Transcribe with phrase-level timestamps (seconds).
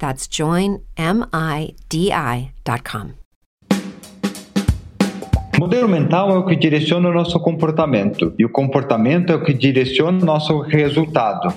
[0.00, 0.80] That's joinmidi.com.
[5.58, 9.52] Modelo mental é o que direciona o nosso comportamento, e o comportamento é o que
[9.52, 11.52] direciona o nosso resultado.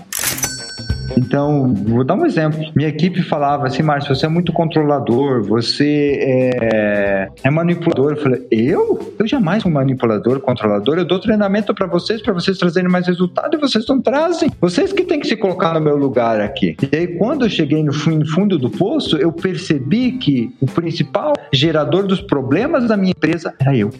[1.17, 2.59] Então, vou dar um exemplo.
[2.75, 8.11] Minha equipe falava assim, Márcio, você é muito controlador, você é, é manipulador.
[8.11, 9.13] Eu falei, eu?
[9.17, 10.97] Eu jamais sou manipulador, controlador.
[10.97, 14.51] Eu dou treinamento para vocês, para vocês trazerem mais resultado e vocês não trazem.
[14.59, 16.75] Vocês que têm que se colocar no meu lugar aqui.
[16.91, 22.07] E aí, quando eu cheguei no fundo do poço, eu percebi que o principal gerador
[22.07, 23.91] dos problemas da minha empresa era eu.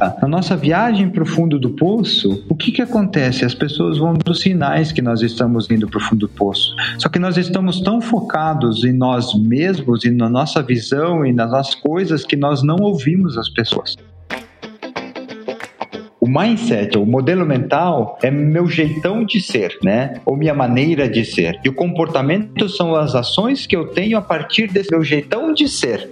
[0.00, 3.44] Na nossa viagem para o fundo do poço, o que, que acontece?
[3.44, 6.74] As pessoas vão dos sinais que nós estamos indo para o fundo do poço.
[6.96, 11.74] Só que nós estamos tão focados em nós mesmos e na nossa visão e nas
[11.74, 13.94] coisas que nós não ouvimos as pessoas.
[16.18, 20.14] O mindset, o modelo mental, é meu jeitão de ser, né?
[20.24, 21.58] Ou minha maneira de ser.
[21.62, 25.68] E o comportamento são as ações que eu tenho a partir desse meu jeitão de
[25.68, 26.08] ser.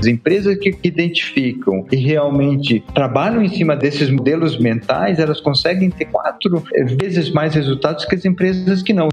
[0.00, 6.06] As empresas que identificam e realmente trabalham em cima desses modelos mentais, elas conseguem ter
[6.06, 9.10] quatro eh, vezes mais resultados que as empresas que não.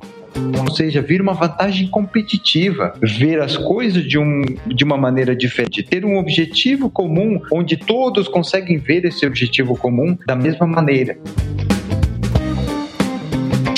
[0.58, 5.84] Ou seja, vir uma vantagem competitiva, ver as coisas de, um, de uma maneira diferente,
[5.84, 11.18] ter um objetivo comum onde todos conseguem ver esse objetivo comum da mesma maneira.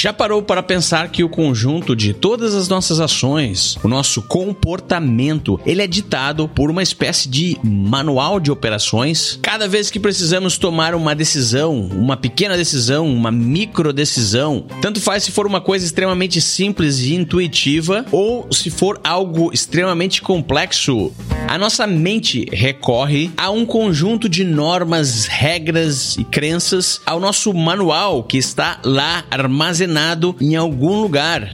[0.02, 5.60] Já parou para pensar que o conjunto de todas as nossas ações, o nosso comportamento,
[5.66, 9.38] ele é ditado por uma espécie de manual de operações?
[9.42, 15.24] Cada vez que precisamos tomar uma decisão, uma pequena decisão, uma micro decisão, tanto faz
[15.24, 21.12] se for uma coisa extremamente simples e intuitiva ou se for algo extremamente complexo,
[21.46, 28.24] a nossa mente recorre a um conjunto de normas, regras e crenças, ao nosso manual
[28.24, 31.54] que está lá armazenado armazenado em algum lugar.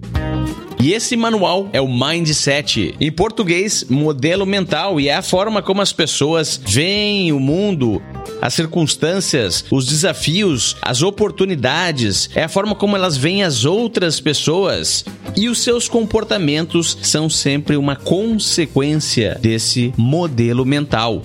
[0.80, 2.94] E esse manual é o Mindset.
[3.00, 8.02] Em português, modelo mental, e é a forma como as pessoas veem o mundo,
[8.42, 15.04] as circunstâncias, os desafios, as oportunidades, é a forma como elas veem as outras pessoas.
[15.36, 21.24] E os seus comportamentos são sempre uma consequência desse modelo mental.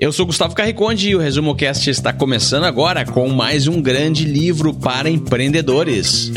[0.00, 4.24] Eu sou Gustavo Carriconde e o Resumo Cast está começando agora com mais um grande
[4.24, 6.32] livro para empreendedores.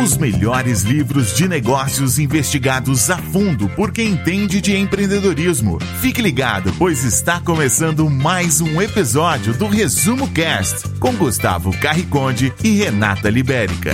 [0.00, 5.80] Os melhores livros de negócios investigados a fundo por quem entende de empreendedorismo.
[6.00, 12.76] Fique ligado, pois está começando mais um episódio do Resumo Cast com Gustavo Carriconde e
[12.76, 13.92] Renata Libérica.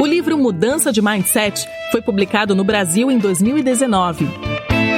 [0.00, 4.26] O livro Mudança de Mindset foi publicado no Brasil em 2019.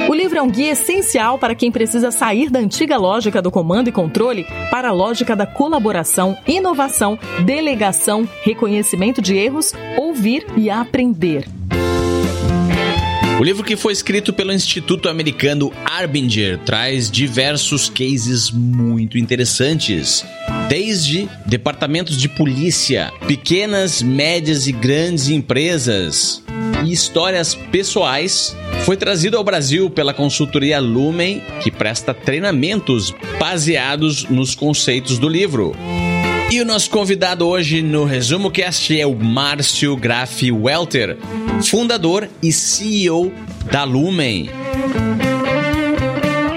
[0.09, 3.87] O livro é um guia essencial para quem precisa sair da antiga lógica do comando
[3.87, 11.47] e controle para a lógica da colaboração, inovação, delegação, reconhecimento de erros, ouvir e aprender.
[13.39, 20.23] O livro que foi escrito pelo Instituto Americano Arbinger traz diversos cases muito interessantes,
[20.69, 26.43] desde departamentos de polícia, pequenas, médias e grandes empresas,
[26.85, 28.55] e histórias pessoais,
[28.85, 35.75] foi trazido ao Brasil pela consultoria Lumen, que presta treinamentos baseados nos conceitos do livro.
[36.51, 41.17] E o nosso convidado hoje no Resumo Cast é o Márcio Graff Welter,
[41.63, 43.31] fundador e CEO
[43.71, 44.60] da Lumen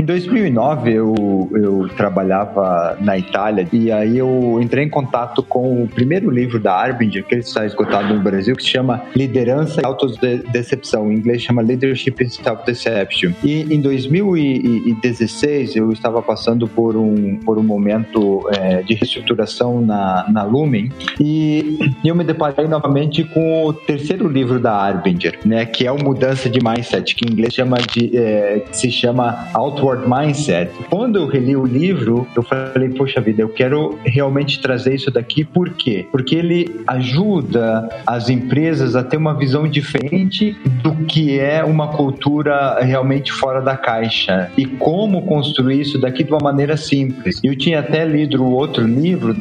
[0.05, 5.89] Em 2009 eu, eu trabalhava na Itália e aí eu entrei em contato com o
[5.89, 9.87] primeiro livro da Arbinger, que ele está esgotado no Brasil, que se chama Liderança e
[9.87, 11.11] Autodecepção.
[11.11, 13.33] Em inglês chama Leadership and Self-Deception.
[13.43, 20.27] E em 2016 eu estava passando por um, por um momento é, de reestruturação na,
[20.29, 25.87] na Lumen e eu me deparei novamente com o terceiro livro da Arbinger, né, que
[25.87, 30.71] é o Mudança de Mindset, que em inglês chama de, é, se chama Outward Mindset.
[30.91, 35.45] Quando eu reli o livro, eu falei, poxa vida, eu quero realmente trazer isso daqui,
[35.45, 36.07] por quê?
[36.11, 42.81] Porque ele ajuda as empresas a ter uma visão diferente do que é uma cultura
[42.81, 47.41] realmente fora da caixa e como construir isso daqui de uma maneira simples.
[47.43, 49.35] Eu tinha até lido outro livro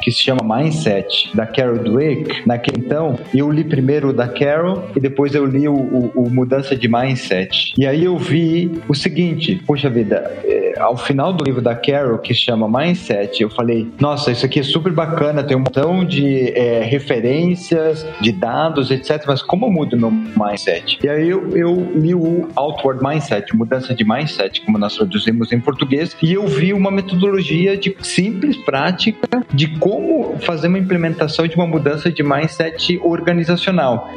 [0.00, 4.88] que se chama Mindset, da Carol Dweck, naquele então, eu li primeiro o da Carol
[4.96, 7.74] e depois eu li o, o, o Mudança de Mindset.
[7.76, 12.18] E aí eu vi o seguinte, poxa vida, é, ao final do livro da Carol,
[12.18, 16.50] que chama Mindset, eu falei, nossa, isso aqui é super bacana, tem um montão de
[16.50, 20.98] é, referências, de dados, etc, mas como muda o meu mindset?
[21.02, 25.60] E aí eu, eu li o Outward Mindset, Mudança de Mindset, como nós traduzimos em
[25.60, 31.56] português, e eu vi uma metodologia de simples, prática, de como fazer uma implementação de
[31.56, 34.08] uma mudança de mindset organizacional.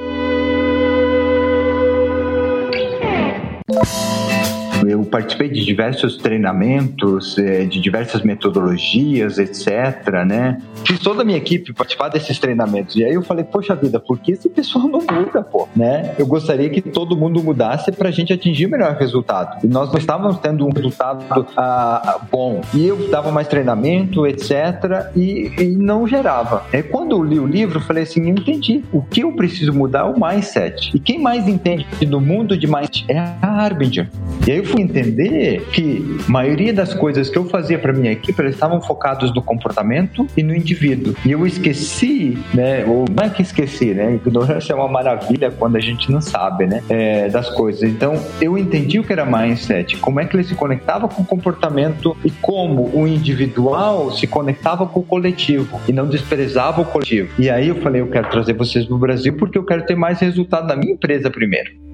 [4.94, 10.60] Eu participei de diversos treinamentos, eh, de diversas metodologias, etc, né?
[10.86, 12.96] Fiz toda a minha equipe participar desses treinamentos.
[12.96, 15.68] E aí eu falei, poxa vida, por que esse pessoal não muda, pô?
[15.76, 16.14] Né?
[16.20, 19.66] Eu gostaria que todo mundo mudasse para a gente atingir o melhor resultado.
[19.66, 21.26] E nós não estávamos tendo um resultado
[21.58, 22.62] ah, bom.
[22.72, 26.66] E eu dava mais treinamento, etc, e, e não gerava.
[26.72, 28.84] Aí quando eu li o livro, eu falei assim, eu entendi.
[28.92, 30.96] O que eu preciso mudar é o mindset.
[30.96, 34.08] E quem mais entende no mundo de mindset é a Arbinger.
[34.46, 38.12] E aí eu fui entender que a maioria das coisas que eu fazia para minha
[38.12, 41.16] equipe eles estavam focados no comportamento e no indivíduo.
[41.26, 42.86] E eu esqueci, né?
[42.86, 44.16] Ou não é que esqueci, né?
[44.16, 46.84] Ignorância é uma maravilha quando a gente não sabe, né?
[46.90, 47.84] É, das coisas.
[47.84, 51.26] Então eu entendi o que era mindset, como é que ele se conectava com o
[51.26, 57.30] comportamento e como o individual se conectava com o coletivo e não desprezava o coletivo.
[57.40, 60.20] E aí eu falei, eu quero trazer vocês no Brasil porque eu quero ter mais
[60.20, 61.93] resultado na minha empresa primeiro.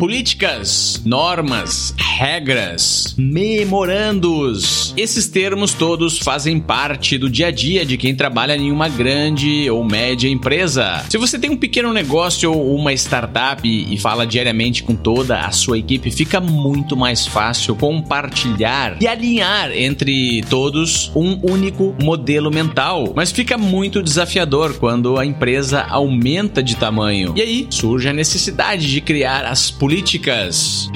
[0.00, 4.92] Políticas, normas, regras, memorandos.
[4.96, 9.70] Esses termos todos fazem parte do dia a dia de quem trabalha em uma grande
[9.70, 11.04] ou média empresa.
[11.08, 15.52] Se você tem um pequeno negócio ou uma startup e fala diariamente com toda a
[15.52, 23.12] sua equipe, fica muito mais fácil compartilhar e alinhar entre todos um único modelo mental.
[23.14, 27.32] Mas fica muito desafiador quando a empresa aumenta de tamanho.
[27.36, 30.88] E aí surge a necessidade de criar as políticas.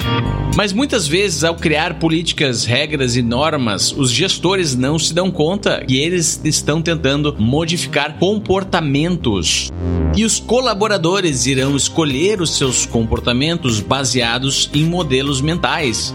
[0.55, 5.85] Mas muitas vezes, ao criar políticas, regras e normas, os gestores não se dão conta
[5.85, 9.71] que eles estão tentando modificar comportamentos.
[10.15, 16.11] E os colaboradores irão escolher os seus comportamentos baseados em modelos mentais.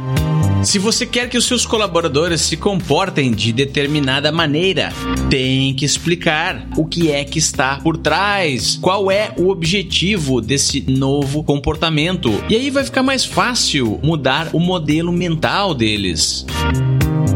[0.62, 4.92] Se você quer que os seus colaboradores se comportem de determinada maneira,
[5.28, 10.80] tem que explicar o que é que está por trás, qual é o objetivo desse
[10.88, 12.30] novo comportamento.
[12.48, 16.46] E aí vai ficar mais fácil mudar o modelo mental deles.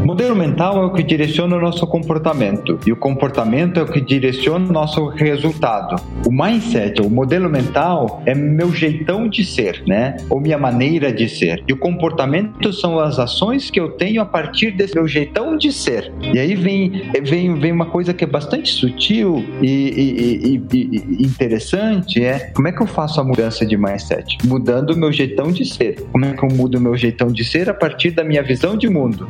[0.07, 3.99] Modelo mental é o que direciona o nosso comportamento e o comportamento é o que
[3.99, 6.01] direciona o nosso resultado.
[6.25, 10.15] O mindset, o modelo mental é meu jeitão de ser, né?
[10.29, 11.61] Ou minha maneira de ser.
[11.67, 15.73] E o comportamento são as ações que eu tenho a partir desse meu jeitão de
[15.73, 16.09] ser.
[16.21, 21.25] E aí vem, vem, vem uma coisa que é bastante sutil e, e, e, e
[21.25, 24.37] interessante é como é que eu faço a mudança de mindset?
[24.45, 26.01] Mudando o meu jeitão de ser.
[26.13, 28.77] Como é que eu mudo o meu jeitão de ser a partir da minha visão
[28.77, 29.27] de mundo?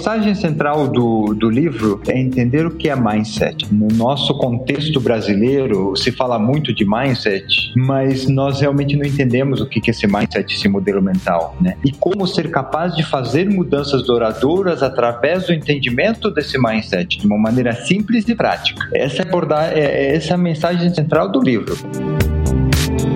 [0.00, 3.70] Mensagem central do, do livro é entender o que é mindset.
[3.70, 7.44] No nosso contexto brasileiro, se fala muito de mindset,
[7.76, 11.76] mas nós realmente não entendemos o que é esse mindset, esse modelo mental, né?
[11.84, 17.36] E como ser capaz de fazer mudanças duradouras através do entendimento desse mindset, de uma
[17.36, 18.88] maneira simples e prática.
[18.94, 21.76] Essa é, abordar, é, essa é a mensagem central do livro.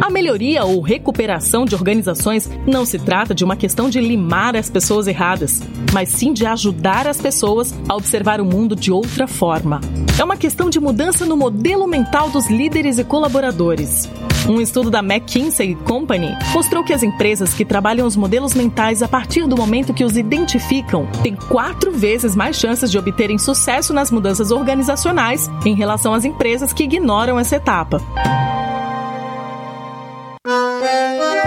[0.00, 4.68] A melhoria ou recuperação de organizações não se trata de uma questão de limar as
[4.68, 9.80] pessoas erradas, mas sim de ajudar as pessoas a observar o mundo de outra forma.
[10.18, 14.08] É uma questão de mudança no modelo mental dos líderes e colaboradores.
[14.46, 19.08] Um estudo da McKinsey Company mostrou que as empresas que trabalham os modelos mentais a
[19.08, 24.10] partir do momento que os identificam têm quatro vezes mais chances de obterem sucesso nas
[24.10, 28.02] mudanças organizacionais em relação às empresas que ignoram essa etapa.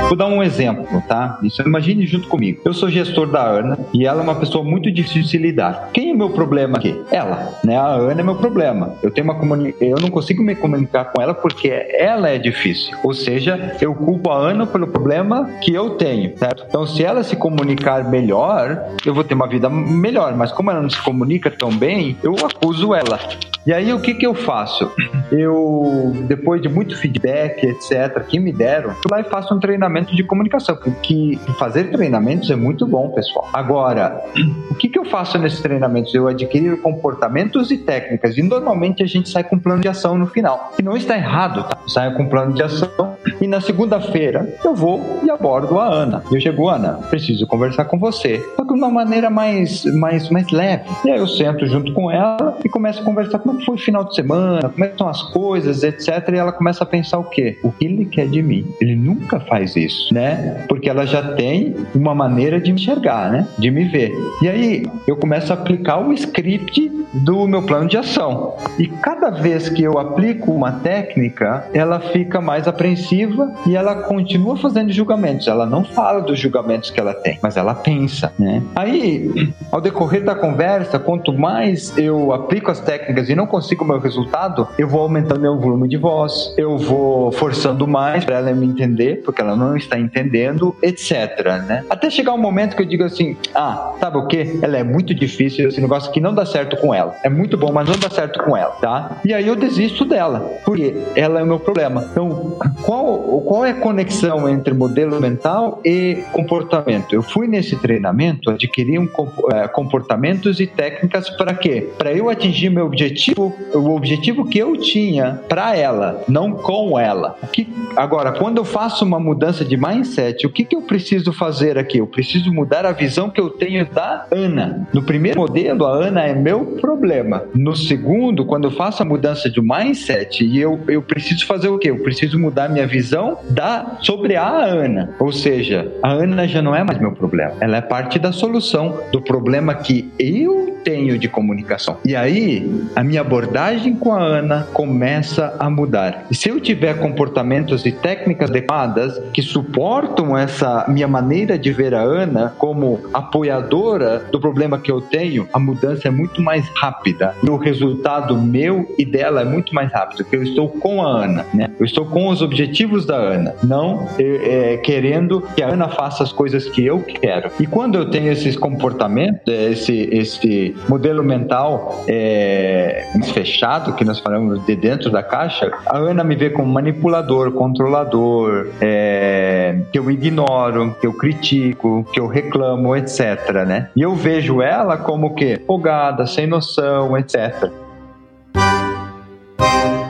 [0.07, 1.37] Vou dar um exemplo, tá?
[1.43, 2.61] Isso imagine junto comigo.
[2.63, 5.89] Eu sou gestor da Ana e ela é uma pessoa muito difícil de lidar.
[5.93, 6.95] Quem é meu problema aqui?
[7.11, 7.77] Ela, né?
[7.77, 8.95] A Ana é meu problema.
[9.03, 9.75] Eu tenho uma comuni...
[9.81, 12.95] eu não consigo me comunicar com ela porque ela é difícil.
[13.03, 16.63] Ou seja, eu culpo a Ana pelo problema que eu tenho, certo?
[16.69, 20.33] Então, se ela se comunicar melhor, eu vou ter uma vida melhor.
[20.37, 23.19] Mas como ela não se comunica tão bem, eu acuso ela.
[23.67, 24.89] E aí o que que eu faço?
[25.29, 29.96] Eu, depois de muito feedback, etc., que me deram, eu lá e faço um treinamento
[30.05, 33.49] de comunicação, porque fazer treinamentos é muito bom, pessoal.
[33.53, 34.23] Agora,
[34.69, 36.13] o que que eu faço nesses treinamentos?
[36.13, 40.17] Eu adquiro comportamentos e técnicas, e normalmente a gente sai com um plano de ação
[40.17, 40.73] no final.
[40.79, 41.77] E não está errado, tá?
[41.87, 46.23] Saio com um plano de ação, e na segunda-feira eu vou e abordo a Ana.
[46.31, 48.43] Eu chego, Ana, preciso conversar com você.
[48.55, 50.83] Só que de uma maneira mais, mais, mais leve.
[51.05, 54.03] E aí eu sento junto com ela e começo a conversar com foi o final
[54.03, 56.07] de semana, como é estão as coisas, etc.
[56.33, 57.57] E ela começa a pensar o quê?
[57.63, 58.65] O que ele quer de mim?
[58.79, 60.65] Ele nunca faz isso, né?
[60.67, 63.47] Porque ela já tem uma maneira de me enxergar, né?
[63.57, 64.13] De me ver.
[64.41, 68.55] E aí eu começo a aplicar o script do meu plano de ação.
[68.77, 74.57] E cada vez que eu aplico uma técnica, ela fica mais apreensiva e ela continua
[74.57, 75.47] fazendo julgamentos.
[75.47, 78.61] Ela não fala dos julgamentos que ela tem, mas ela pensa, né?
[78.75, 83.87] Aí, ao decorrer da conversa, quanto mais eu aplico as técnicas e não consigo o
[83.87, 88.51] meu resultado, eu vou aumentando meu volume de voz, eu vou forçando mais para ela
[88.53, 91.85] me entender, porque ela não está entendendo, etc, né?
[91.89, 94.59] Até chegar um momento que eu digo assim: "Ah, sabe o que?
[94.61, 97.15] Ela é muito difícil, esse negócio aqui não dá certo com ela.
[97.23, 99.17] É muito bom, mas não dá certo com ela, tá?
[99.23, 102.07] E aí eu desisto dela, porque ela é o meu problema.
[102.11, 107.13] Então, qual, qual é a conexão entre modelo mental e comportamento?
[107.13, 109.07] Eu fui nesse treinamento, adquiri um,
[109.53, 111.89] é, comportamentos e técnicas para quê?
[111.97, 117.37] Para eu atingir meu objetivo, o objetivo que eu tinha para ela, não com ela.
[117.51, 121.77] Que, agora, quando eu faço uma mudança de mindset, o que, que eu preciso fazer
[121.77, 121.97] aqui?
[121.99, 124.87] Eu preciso mudar a visão que eu tenho da Ana.
[124.93, 127.43] No primeiro modelo, a Ana é meu problema.
[127.53, 131.77] No segundo, quando eu faço a mudança de mindset, e eu, eu preciso fazer o
[131.77, 131.89] quê?
[131.89, 135.15] Eu preciso mudar minha visão da sobre a Ana.
[135.19, 137.53] Ou seja, a Ana já não é mais meu problema.
[137.59, 141.97] Ela é parte da solução do problema que eu tenho de comunicação.
[142.05, 146.25] E aí, a minha abordagem com a Ana começa a mudar.
[146.31, 151.95] E se eu tiver comportamentos e técnicas adequadas que suportam essa minha maneira de ver
[151.95, 157.33] a Ana como apoiadora do problema que eu tenho, a mudança é muito mais rápida.
[157.43, 161.23] E o resultado meu e dela é muito mais rápido, porque eu estou com a
[161.23, 161.71] Ana, né?
[161.79, 166.21] Eu estou com os objetivos da Ana, não é, é, querendo que a Ana faça
[166.21, 167.49] as coisas que eu quero.
[167.59, 174.63] E quando eu tenho esses comportamentos, esse, esse modelo mental é, fechado, que nós falamos
[174.67, 179.46] de dentro da caixa, a Ana me vê como manipulador, controlador, é,
[179.91, 183.65] que eu ignoro, que eu critico, que eu reclamo, etc.
[183.65, 183.89] Né?
[183.95, 187.71] E eu vejo ela como que folgada, sem noção, etc.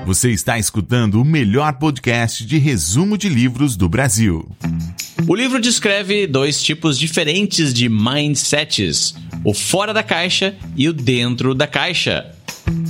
[0.08, 4.50] Você está escutando o melhor podcast de resumo de livros do Brasil.
[5.28, 11.54] O livro descreve dois tipos diferentes de mindsets: o fora da caixa e o dentro
[11.54, 12.37] da caixa.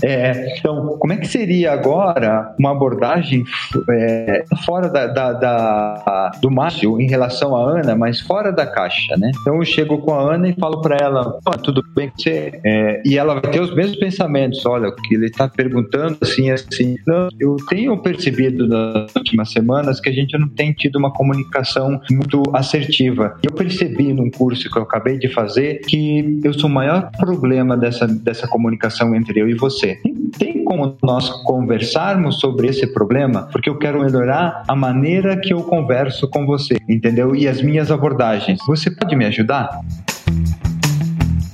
[0.04, 3.44] É, então, como é que seria agora uma abordagem
[3.90, 9.16] é, fora da, da, da, do Márcio em relação à Ana, mas fora da caixa,
[9.18, 9.32] né?
[9.42, 12.60] Então eu chego com a Ana e falo para ela, oh, tudo bem com você?
[12.64, 16.96] É, e ela vai ter os mesmos pensamentos, olha, que ele está perguntando assim, assim.
[17.06, 22.00] Não, eu tenho percebido nas últimas semanas que a gente não tem tido uma comunicação
[22.12, 23.38] muito assertiva.
[23.44, 27.76] Eu percebi num curso que eu acabei de fazer que eu sou o maior problema
[27.78, 30.00] dessa, dessa comunicação entre eu e você você.
[30.38, 33.50] Tem como nós conversarmos sobre esse problema?
[33.52, 37.36] Porque eu quero melhorar a maneira que eu converso com você, entendeu?
[37.36, 38.60] E as minhas abordagens.
[38.66, 39.80] Você pode me ajudar?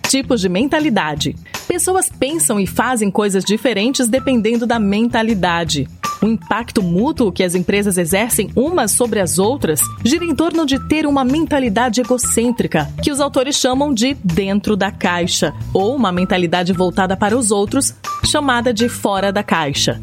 [0.07, 1.35] Tipos de mentalidade.
[1.67, 5.87] Pessoas pensam e fazem coisas diferentes dependendo da mentalidade.
[6.23, 10.79] O impacto mútuo que as empresas exercem umas sobre as outras gira em torno de
[10.87, 16.71] ter uma mentalidade egocêntrica, que os autores chamam de dentro da caixa, ou uma mentalidade
[16.71, 20.01] voltada para os outros, chamada de fora da caixa.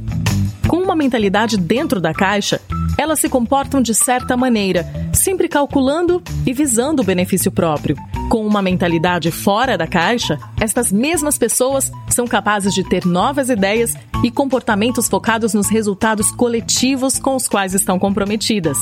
[0.68, 2.60] Com uma mentalidade dentro da caixa,
[2.97, 7.97] elas se comportam de certa maneira, sempre calculando e visando o benefício próprio.
[8.28, 13.94] Com uma mentalidade fora da caixa, estas mesmas pessoas são capazes de ter novas ideias
[14.23, 18.78] e comportamentos focados nos resultados coletivos com os quais estão comprometidas.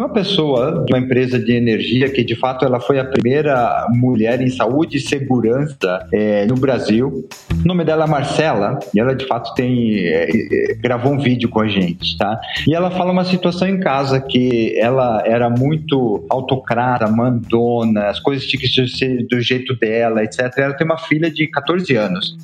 [0.00, 4.40] Uma pessoa de uma empresa de energia que de fato ela foi a primeira mulher
[4.40, 7.28] em saúde e segurança é, no Brasil.
[7.62, 11.50] O nome dela é Marcela e ela de fato tem é, é, gravou um vídeo
[11.50, 12.40] com a gente, tá?
[12.66, 18.46] E ela fala uma situação em casa que ela era muito autocrata, mandona, as coisas
[18.46, 20.50] tinham que ser do jeito dela, etc.
[20.56, 22.38] Ela tem uma filha de 14 anos.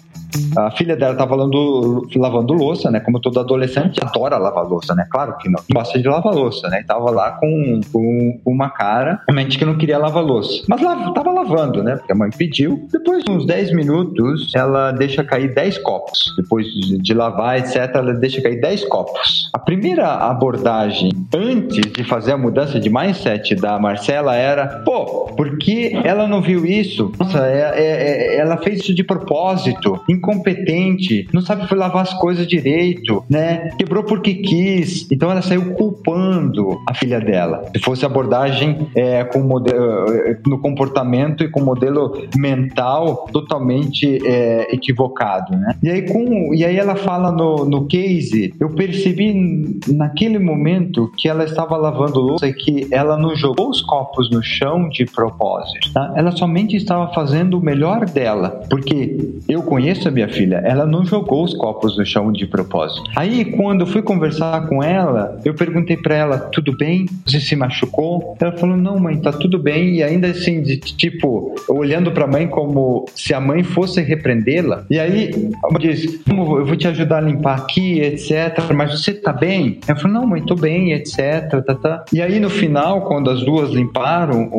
[0.57, 3.01] A filha dela estava lavando, lavando louça, né?
[3.01, 5.07] Como todo adolescente, adora lavar louça, né?
[5.11, 6.81] Claro que não, gosta de lavar louça, né?
[6.81, 10.65] E tava lá com, com uma cara, realmente que não queria lavar louça.
[10.69, 11.97] Mas lá, tava lavando, né?
[11.97, 12.87] Porque a mãe pediu.
[12.91, 16.35] Depois de uns 10 minutos, ela deixa cair 10 copos.
[16.37, 19.51] Depois de, de lavar, etc., ela deixa cair 10 copos.
[19.53, 25.59] A primeira abordagem, antes de fazer a mudança de mindset da Marcela, era: pô, por
[25.59, 27.13] que ela não viu isso?
[27.19, 32.47] Nossa, é, é, é, ela fez isso de propósito incompetente, não sabe lavar as coisas
[32.47, 33.71] direito, né?
[33.79, 35.07] Quebrou porque quis.
[35.11, 37.65] Então ela saiu culpando a filha dela.
[37.75, 44.75] Se fosse abordagem é, com modelo, é, no comportamento e com modelo mental totalmente é,
[44.75, 45.77] equivocado, né?
[45.83, 51.29] E aí, com, e aí ela fala no, no case, eu percebi naquele momento que
[51.29, 55.93] ela estava lavando louça e que ela não jogou os copos no chão de propósito,
[55.93, 56.13] tá?
[56.17, 61.05] Ela somente estava fazendo o melhor dela, porque eu conheço a minha filha, ela não
[61.05, 63.11] jogou os copos no chão de propósito.
[63.17, 67.07] Aí, quando eu fui conversar com ela, eu perguntei para ela: tudo bem?
[67.27, 68.37] Você se machucou?
[68.41, 69.97] Ela falou: não, mãe, tá tudo bem.
[69.97, 74.85] E ainda assim, de, tipo, olhando para a mãe como se a mãe fosse repreendê-la.
[74.91, 75.31] E aí,
[75.65, 78.73] ela disse: eu vou te ajudar a limpar aqui, etc.
[78.75, 79.81] Mas você tá bem?
[79.87, 81.17] Ela falou: não, mãe, tô bem, etc.
[81.65, 82.05] Tá, tá.
[82.13, 84.51] E aí, no final, quando as duas limparam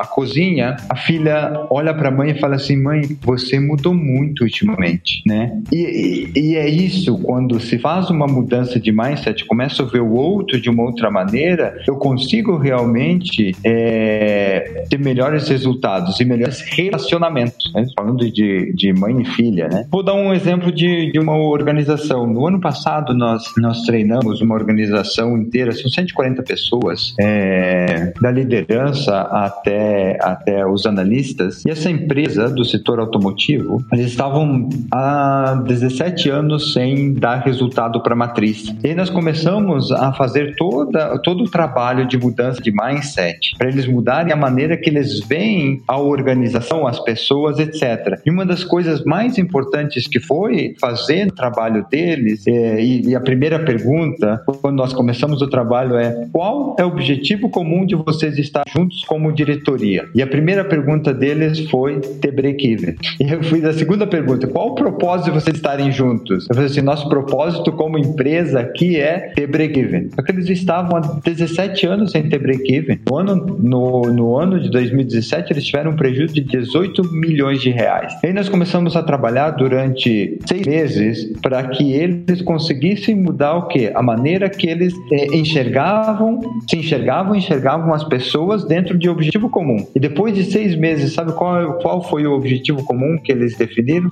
[0.00, 4.44] a cozinha, a filha olha para a mãe e fala assim: mãe, você mudou muito
[4.44, 4.91] ultimamente
[5.26, 5.60] né?
[5.72, 10.00] E, e, e, é isso, quando se faz uma mudança de mindset, começa a ver
[10.00, 16.60] o outro de uma outra maneira, eu consigo realmente é, ter melhores resultados e melhores
[16.60, 17.86] relacionamentos, né?
[17.96, 19.86] falando de, de mãe e filha, né?
[19.90, 22.26] Vou dar um exemplo de, de uma organização.
[22.26, 29.20] No ano passado, nós, nós treinamos uma organização inteira, são 140 pessoas, é, da liderança
[29.20, 36.72] até, até os analistas, e essa empresa do setor automotivo, eles estavam há 17 anos
[36.72, 38.74] sem dar resultado para a matriz.
[38.82, 43.86] E nós começamos a fazer toda, todo o trabalho de mudança de mindset, para eles
[43.86, 48.20] mudarem a maneira que eles veem a organização, as pessoas, etc.
[48.24, 53.16] E uma das coisas mais importantes que foi fazer o trabalho deles, é, e, e
[53.16, 57.94] a primeira pergunta, quando nós começamos o trabalho, é qual é o objetivo comum de
[57.94, 60.08] vocês estar juntos como diretoria?
[60.14, 62.96] E a primeira pergunta deles foi ter break-even.
[63.20, 66.46] E eu fiz a segunda pergunta, qual o propósito de vocês estarem juntos?
[66.48, 70.10] Eu falei assim, nosso propósito como empresa aqui é ter break-even.
[70.14, 73.00] Só que eles estavam há 17 anos sem ter break-even.
[73.08, 77.70] No ano, no, no ano de 2017, eles tiveram um prejuízo de 18 milhões de
[77.70, 78.12] reais.
[78.22, 83.68] E aí nós começamos a trabalhar durante seis meses para que eles conseguissem mudar o
[83.68, 83.92] quê?
[83.94, 89.86] A maneira que eles é, enxergavam, se enxergavam, enxergavam as pessoas dentro de objetivo comum.
[89.94, 94.10] E depois de seis meses, sabe qual, qual foi o objetivo comum que eles definiram?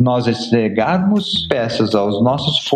[0.00, 2.66] Nós entregarmos peças aos nossos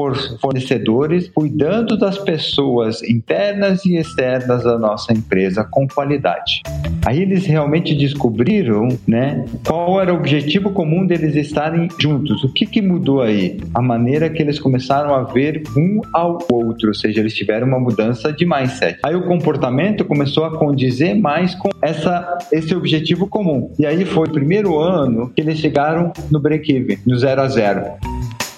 [0.40, 6.62] fornecedores, cuidando das pessoas internas e externas da nossa empresa com qualidade.
[7.04, 12.42] Aí eles realmente descobriram, né, qual era o objetivo comum deles estarem juntos.
[12.44, 13.60] O que, que mudou aí?
[13.74, 17.78] A maneira que eles começaram a ver um ao outro, ou seja, eles tiveram uma
[17.78, 18.98] mudança de mindset.
[19.02, 23.70] Aí o comportamento começou a condizer mais com essa, esse objetivo comum.
[23.78, 28.13] E aí foi o primeiro ano que eles chegaram no break-even, no zero a zero.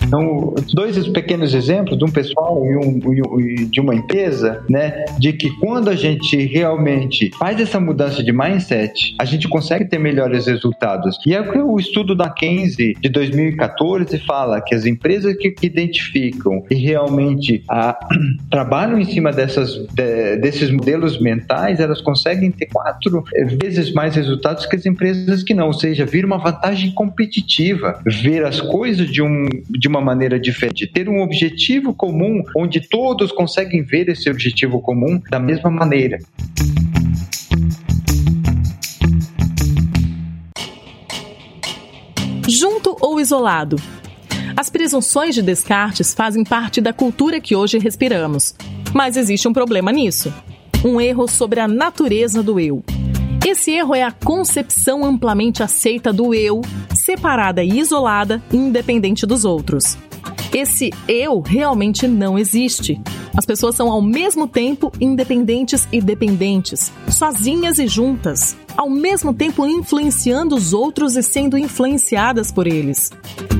[0.06, 5.32] Então, dois pequenos exemplos de um pessoal e, um, e de uma empresa, né, de
[5.32, 10.46] que quando a gente realmente faz essa mudança de mindset, a gente consegue ter melhores
[10.46, 11.18] resultados.
[11.26, 15.54] E é o que o estudo da Kenzie de 2014 fala que as empresas que,
[15.62, 17.98] identificam e realmente a, ah,
[18.50, 23.24] trabalham em cima dessas, de, desses modelos mentais, elas conseguem ter quatro
[23.60, 28.44] vezes mais resultados que as empresas que não, ou seja, vir uma vantagem competitiva, ver
[28.44, 33.32] as coisas de, um, de uma uma maneira diferente, ter um objetivo comum onde todos
[33.32, 36.18] conseguem ver esse objetivo comum da mesma maneira.
[42.48, 43.76] Junto ou isolado?
[44.56, 48.54] As presunções de Descartes fazem parte da cultura que hoje respiramos.
[48.94, 50.32] Mas existe um problema nisso.
[50.84, 52.84] Um erro sobre a natureza do eu.
[53.46, 56.62] Esse erro é a concepção amplamente aceita do eu,
[57.06, 59.96] separada e isolada, independente dos outros.
[60.52, 63.00] Esse eu realmente não existe.
[63.36, 69.64] As pessoas são ao mesmo tempo independentes e dependentes, sozinhas e juntas, ao mesmo tempo
[69.64, 73.12] influenciando os outros e sendo influenciadas por eles.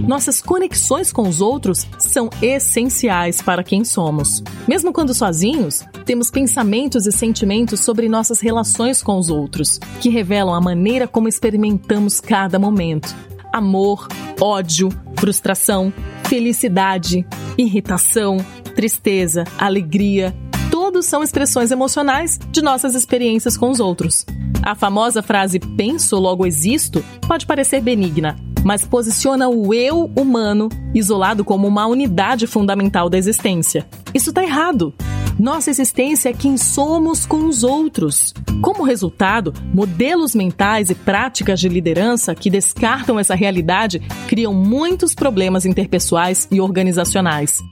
[0.09, 4.43] Nossas conexões com os outros são essenciais para quem somos.
[4.67, 10.53] Mesmo quando sozinhos, temos pensamentos e sentimentos sobre nossas relações com os outros, que revelam
[10.53, 13.15] a maneira como experimentamos cada momento.
[13.57, 14.07] Amor,
[14.39, 15.91] ódio, frustração,
[16.29, 18.37] felicidade, irritação,
[18.75, 20.37] tristeza, alegria,
[20.71, 24.27] todos são expressões emocionais de nossas experiências com os outros.
[24.63, 31.43] A famosa frase penso, logo existo pode parecer benigna, mas posiciona o eu humano isolado
[31.43, 33.87] como uma unidade fundamental da existência.
[34.13, 34.93] Isso está errado.
[35.39, 38.33] Nossa existência é quem somos com os outros.
[38.63, 45.67] Como resultado, modelos mentais e práticas de liderança que descartam essa realidade criam muitos problemas
[45.67, 47.63] interpessoais e organizacionais.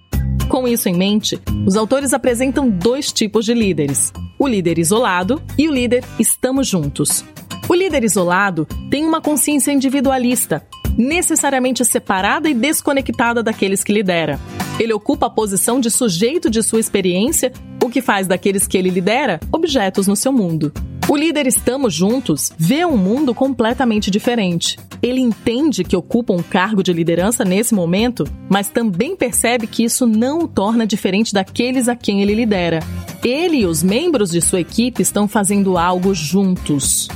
[0.49, 5.67] Com isso em mente, os autores apresentam dois tipos de líderes: o líder isolado e
[5.67, 7.25] o líder estamos juntos.
[7.67, 10.67] O líder isolado tem uma consciência individualista,
[10.99, 14.39] necessariamente separada e desconectada daqueles que lidera.
[14.79, 18.91] Ele ocupa a posição de sujeito de sua experiência, o que faz daqueles que ele
[18.91, 20.73] lidera objetos no seu mundo.
[21.09, 24.79] O líder Estamos Juntos vê um mundo completamente diferente.
[25.03, 30.07] Ele entende que ocupa um cargo de liderança nesse momento, mas também percebe que isso
[30.07, 32.81] não o torna diferente daqueles a quem ele lidera.
[33.23, 37.07] Ele e os membros de sua equipe estão fazendo algo juntos.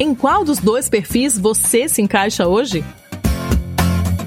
[0.00, 2.82] Em qual dos dois perfis você se encaixa hoje?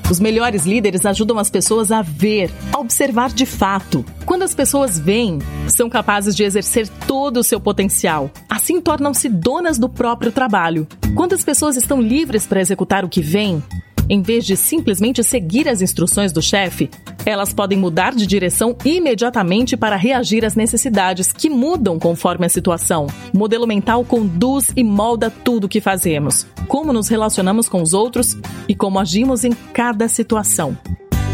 [0.09, 4.05] Os melhores líderes ajudam as pessoas a ver, a observar de fato.
[4.25, 8.31] Quando as pessoas veem, são capazes de exercer todo o seu potencial.
[8.49, 10.87] Assim tornam-se donas do próprio trabalho.
[11.13, 13.61] Quando as pessoas estão livres para executar o que vem,
[14.09, 16.89] em vez de simplesmente seguir as instruções do chefe,
[17.25, 23.07] elas podem mudar de direção imediatamente para reagir às necessidades que mudam conforme a situação.
[23.33, 27.93] O modelo mental conduz e molda tudo o que fazemos, como nos relacionamos com os
[27.93, 30.77] outros e como agimos em cada situação.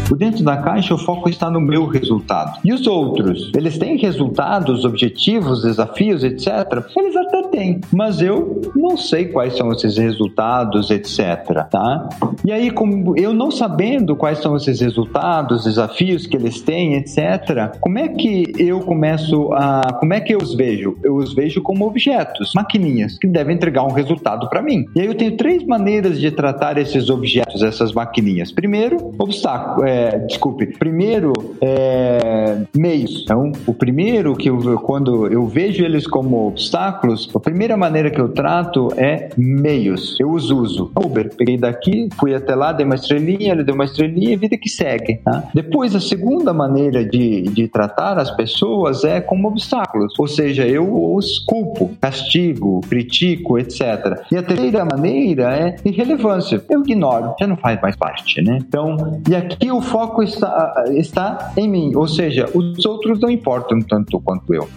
[0.08, 2.60] Por dentro da caixa, o foco está no meu resultado.
[2.62, 3.50] E os outros?
[3.56, 6.84] Eles têm resultados, objetivos, desafios, etc.
[6.96, 11.66] Eles até têm, mas eu não sei quais são esses resultados, etc.
[11.70, 12.08] Tá?
[12.44, 17.76] E aí, como eu não sabendo quais são esses resultados, desafios que eles têm, etc.
[17.80, 20.96] Como é que eu começo a, como é que eu os vejo?
[21.02, 24.84] Eu os vejo como objetos, maquininhas que devem entregar um resultado para mim.
[24.94, 28.52] E aí eu tenho três maneiras de tratar esses objetos, essas maquininhas.
[28.52, 29.86] Primeiro, obstáculo.
[29.86, 33.22] É, é, desculpe, primeiro é, meios.
[33.22, 38.20] Então, o primeiro que eu, quando eu vejo eles como obstáculos, a primeira maneira que
[38.20, 40.18] eu trato é meios.
[40.18, 40.90] Eu os uso.
[40.96, 44.58] Uber, peguei daqui, fui até lá, dei uma estrelinha, ele deu uma estrelinha e vida
[44.58, 45.20] que segue.
[45.24, 45.44] Tá?
[45.54, 51.14] Depois, a segunda maneira de, de tratar as pessoas é como obstáculos, ou seja, eu
[51.14, 54.24] os culpo, castigo, critico, etc.
[54.32, 56.62] E a terceira maneira é irrelevância.
[56.68, 58.58] Eu ignoro, já não faz mais parte, né?
[58.60, 63.80] Então, e aqui o foco está, está em mim, ou seja, os outros não importam
[63.80, 64.68] tanto quanto eu.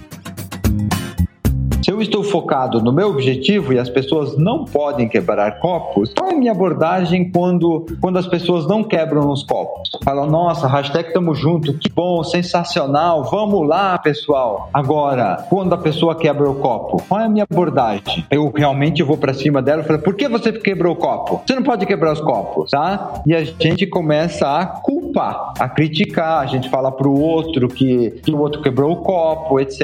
[1.88, 6.32] Se eu estou focado no meu objetivo e as pessoas não podem quebrar copos, qual
[6.32, 9.92] é a minha abordagem quando, quando as pessoas não quebram os copos?
[10.04, 14.70] Falam, nossa, hashtag tamo junto, que bom, sensacional, vamos lá, pessoal.
[14.74, 18.26] Agora, quando a pessoa quebra o copo, qual é a minha abordagem?
[18.30, 21.42] Eu realmente vou para cima dela e falo, por que você quebrou o copo?
[21.48, 23.22] Você não pode quebrar os copos, tá?
[23.26, 28.34] E a gente começa a culpar, a criticar, a gente fala pro outro que, que
[28.34, 29.80] o outro quebrou o copo, etc,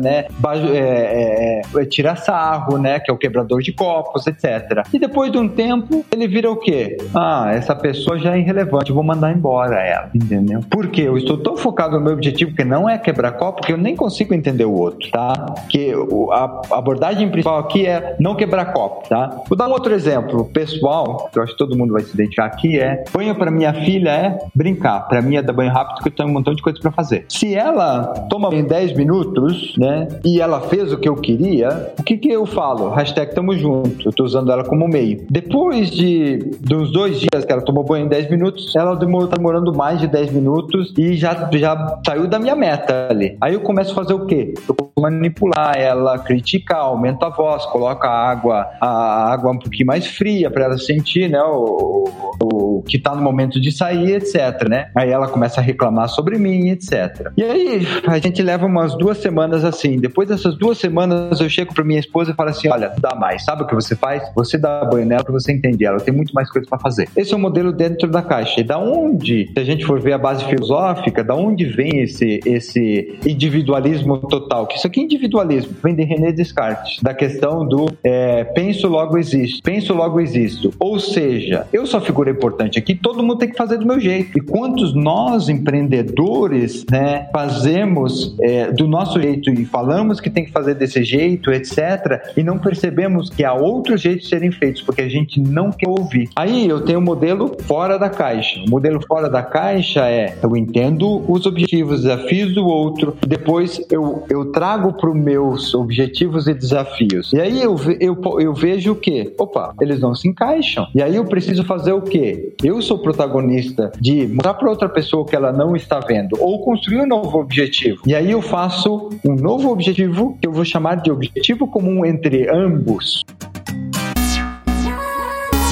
[0.00, 0.24] né?
[0.72, 3.00] É, é, é, é, tira sarro, né?
[3.00, 4.86] Que é o quebrador de copos, etc.
[4.92, 6.96] E depois de um tempo, ele vira o quê?
[7.14, 10.60] Ah, essa pessoa já é irrelevante, vou mandar embora ela, entendeu?
[10.70, 13.76] Porque eu estou tão focado no meu objetivo que não é quebrar copo que eu
[13.76, 15.32] nem consigo entender o outro, tá?
[15.68, 15.92] Que
[16.32, 19.42] a abordagem principal aqui é não quebrar copo, tá?
[19.48, 22.46] Vou dar um outro exemplo pessoal, que eu acho que todo mundo vai se identificar
[22.46, 25.08] aqui, é banho para minha filha é brincar.
[25.08, 27.24] Para mim é dar banho rápido porque eu tenho um montão de coisas para fazer.
[27.28, 32.02] Se ela toma em 10 minutos, né, e ela fez o que eu queria, o
[32.02, 32.90] que que eu falo?
[32.90, 34.08] Hashtag tamo junto.
[34.08, 35.24] Eu tô usando ela como meio.
[35.30, 39.36] Depois de dos dois dias que ela tomou banho em 10 minutos, ela demorou, tá
[39.36, 43.36] demorando mais de 10 minutos e já, já saiu da minha meta ali.
[43.40, 44.54] Aí eu começo a fazer o quê?
[44.68, 50.06] Eu manipular ela, criticar, aumento a voz, coloca a água, a água um pouquinho mais
[50.06, 52.04] fria para ela sentir, né, o,
[52.40, 54.90] o, no que tá no momento de sair, etc, né?
[54.94, 57.30] Aí ela começa a reclamar sobre mim, etc.
[57.36, 59.98] E aí a gente leva umas duas semanas assim.
[59.98, 63.44] Depois dessas duas semanas eu chego para minha esposa e falo assim: "Olha, dá mais.
[63.44, 64.22] Sabe o que você faz?
[64.34, 65.98] Você dá banho nela para você entender ela.
[65.98, 68.60] Tem muito mais coisas para fazer." Esse é o modelo dentro da caixa.
[68.60, 72.40] E da onde, se a gente for ver a base filosófica, da onde vem esse
[72.44, 74.66] esse individualismo total?
[74.66, 79.18] Que isso aqui é individualismo, vem de René Descartes, da questão do é, penso logo
[79.18, 80.72] existo, penso logo existo.
[80.78, 84.00] Ou seja, eu sou a figura importante aqui, todo mundo tem que fazer do meu
[84.00, 84.36] jeito.
[84.38, 90.50] E quantos nós empreendedores, né, fazemos é, do nosso jeito e falamos que tem que
[90.50, 95.02] fazer desse jeito, etc, e não percebemos que há outros jeitos de serem feitos porque
[95.02, 96.28] a gente não quer ouvir.
[96.36, 98.60] Aí eu tenho o um modelo fora da caixa.
[98.66, 103.80] O modelo fora da caixa é eu entendo os objetivos, os desafios do outro, depois
[103.90, 107.32] eu, eu trago para os meus objetivos e desafios.
[107.32, 109.32] E aí eu, eu, eu vejo o que?
[109.38, 110.86] Opa, eles não se encaixam.
[110.94, 112.54] E aí eu preciso fazer o quê?
[112.62, 117.02] Eu sou protagonista de mostrar para outra pessoa que ela não está vendo ou construir
[117.02, 118.02] um novo objetivo.
[118.06, 122.48] E aí eu faço um novo objetivo que eu vou chamar de objetivo comum entre
[122.48, 123.24] ambos.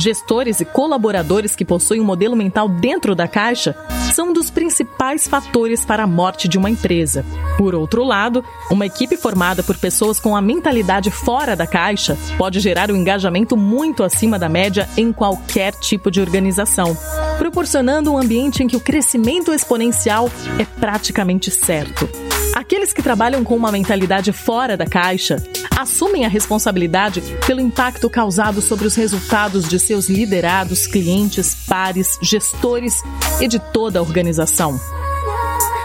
[0.00, 3.76] Gestores e colaboradores que possuem um modelo mental dentro da caixa
[4.14, 7.22] são um dos principais fatores para a morte de uma empresa.
[7.58, 12.60] Por outro lado, uma equipe formada por pessoas com a mentalidade fora da caixa pode
[12.60, 16.96] gerar um engajamento muito acima da média em qualquer tipo de organização,
[17.36, 22.08] proporcionando um ambiente em que o crescimento exponencial é praticamente certo.
[22.54, 25.36] Aqueles que trabalham com uma mentalidade fora da caixa
[25.78, 33.02] assumem a responsabilidade pelo impacto causado sobre os resultados de seus liderados, clientes, pares, gestores
[33.40, 34.78] e de toda a organização.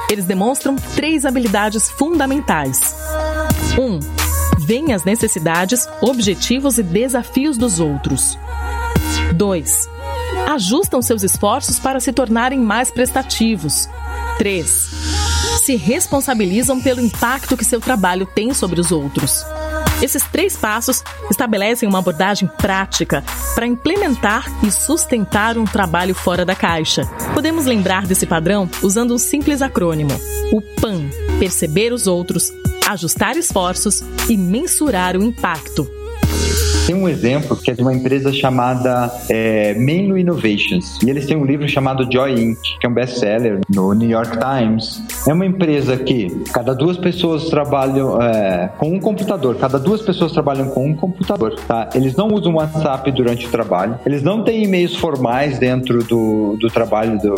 [0.10, 2.96] Eles demonstram três habilidades fundamentais.
[3.78, 3.82] 1.
[3.82, 4.00] Um,
[4.60, 8.38] veem as necessidades, objetivos e desafios dos outros.
[9.36, 9.90] 2.
[10.48, 13.88] Ajustam seus esforços para se tornarem mais prestativos.
[14.38, 15.35] 3
[15.66, 19.44] se responsabilizam pelo impacto que seu trabalho tem sobre os outros.
[20.00, 23.24] Esses três passos estabelecem uma abordagem prática
[23.56, 27.06] para implementar e sustentar um trabalho fora da caixa.
[27.34, 30.12] Podemos lembrar desse padrão usando um simples acrônimo:
[30.52, 32.54] o PAN perceber os outros,
[32.88, 35.90] ajustar esforços e mensurar o impacto.
[36.86, 41.00] Tem um exemplo que é de uma empresa chamada é, Menlo Innovations.
[41.02, 44.38] E eles têm um livro chamado Joy Inc., que é um best-seller no New York
[44.38, 45.02] Times.
[45.28, 49.56] É uma empresa que cada duas pessoas trabalham é, com um computador.
[49.56, 51.90] Cada duas pessoas trabalham com um computador, tá?
[51.96, 53.98] Eles não usam WhatsApp durante o trabalho.
[54.06, 57.34] Eles não têm e-mails formais dentro do, do trabalho, do,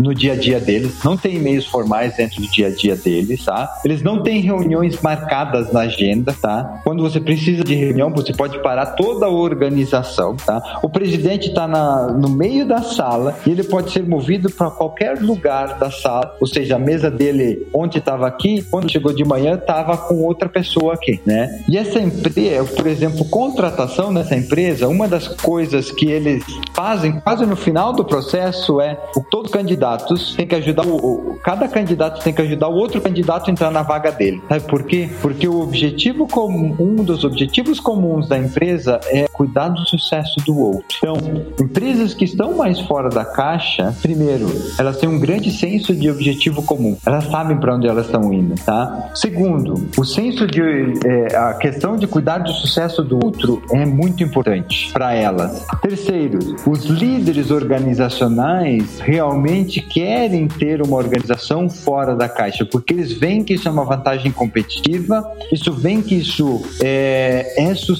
[0.00, 1.04] no dia a dia deles.
[1.04, 3.68] Não tem e-mails formais dentro do dia a dia deles, tá?
[3.84, 6.80] Eles não têm reuniões marcadas na agenda, tá?
[6.82, 10.78] Quando você precisa de reunião, você pode parar toda a organização, tá?
[10.82, 15.78] O presidente está no meio da sala e ele pode ser movido para qualquer lugar
[15.78, 19.96] da sala, ou seja, a mesa dele ontem estava aqui, quando chegou de manhã estava
[19.96, 21.62] com outra pessoa aqui, né?
[21.68, 27.44] E essa empresa, por exemplo, contratação nessa empresa, uma das coisas que eles fazem quase
[27.44, 28.96] no final do processo é
[29.30, 33.48] todos os candidatos têm que ajudar o, cada candidato tem que ajudar o outro candidato
[33.48, 34.42] a entrar na vaga dele.
[34.48, 35.08] Sabe por quê?
[35.20, 40.36] Porque o objetivo comum, um dos objetivos comuns da empresa empresa é cuidar do sucesso
[40.44, 40.98] do outro.
[40.98, 41.16] Então,
[41.60, 44.46] empresas que estão mais fora da caixa, primeiro,
[44.78, 46.96] elas têm um grande senso de objetivo comum.
[47.04, 49.10] Elas sabem para onde elas estão indo, tá?
[49.14, 50.60] Segundo, o senso de
[51.04, 55.64] é, a questão de cuidar do sucesso do outro é muito importante para elas.
[55.82, 63.44] Terceiro, os líderes organizacionais realmente querem ter uma organização fora da caixa, porque eles veem
[63.44, 67.95] que isso é uma vantagem competitiva, isso vem que isso é, é sustentável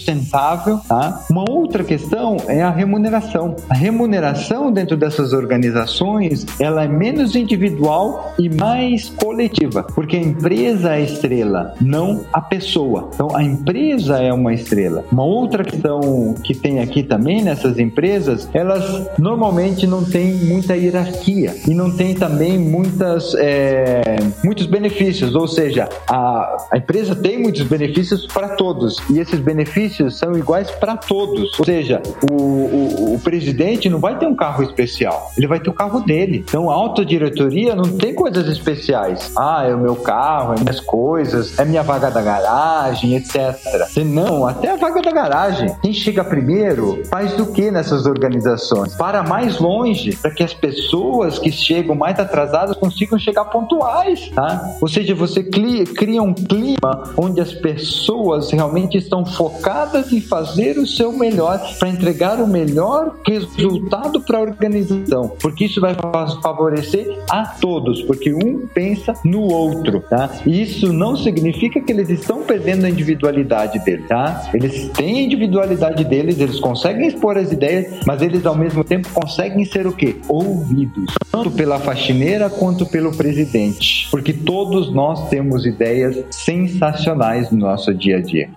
[0.88, 1.24] Tá?
[1.30, 3.56] Uma outra questão é a remuneração.
[3.68, 10.88] A remuneração dentro dessas organizações ela é menos individual e mais coletiva, porque a empresa
[10.90, 13.11] é a estrela, não a pessoa.
[13.12, 15.05] Então a empresa é uma estrela.
[15.12, 21.55] Uma outra questão que tem aqui também nessas empresas, elas normalmente não têm muita hierarquia
[21.68, 27.62] e não tem também muitas é, muitos benefícios, ou seja, a, a empresa tem muitos
[27.62, 31.59] benefícios para todos e esses benefícios são iguais para todos.
[31.59, 35.68] Ou seja, o, o, o, presidente não vai ter um carro especial, ele vai ter
[35.68, 36.42] o carro dele.
[36.49, 39.25] Então a autodiretoria não tem coisas especiais.
[39.36, 43.56] Ah, é o meu carro, é minhas coisas, é minha vaga da garagem, etc.
[43.96, 45.74] E não, até a vaga da garagem.
[45.82, 48.94] Quem chega primeiro faz o que nessas organizações?
[48.94, 54.76] Para mais longe, para que as pessoas que chegam mais atrasadas consigam chegar pontuais, tá?
[54.80, 60.86] Ou seja, você cria um clima onde as pessoas realmente estão focadas em fazer o
[60.86, 65.94] seu melhor para entregar o melhor resultado para a organização, porque isso vai
[66.42, 70.31] favorecer a todos, porque um pensa no outro, tá?
[70.46, 74.50] E isso não significa que eles estão perdendo a individualidade deles, tá?
[74.52, 79.09] Eles têm a individualidade deles, eles conseguem expor as ideias, mas eles ao mesmo tempo
[79.12, 80.16] conseguem ser o quê?
[80.29, 87.92] Ouvidos, tanto pela faxineira quanto pelo presidente, porque todos nós temos ideias sensacionais no nosso
[87.94, 88.50] dia a dia.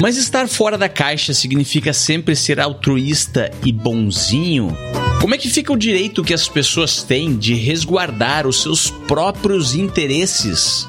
[0.00, 4.76] Mas estar fora da caixa significa sempre ser altruísta e bonzinho?
[5.20, 9.74] Como é que fica o direito que as pessoas têm de resguardar os seus próprios
[9.74, 10.86] interesses?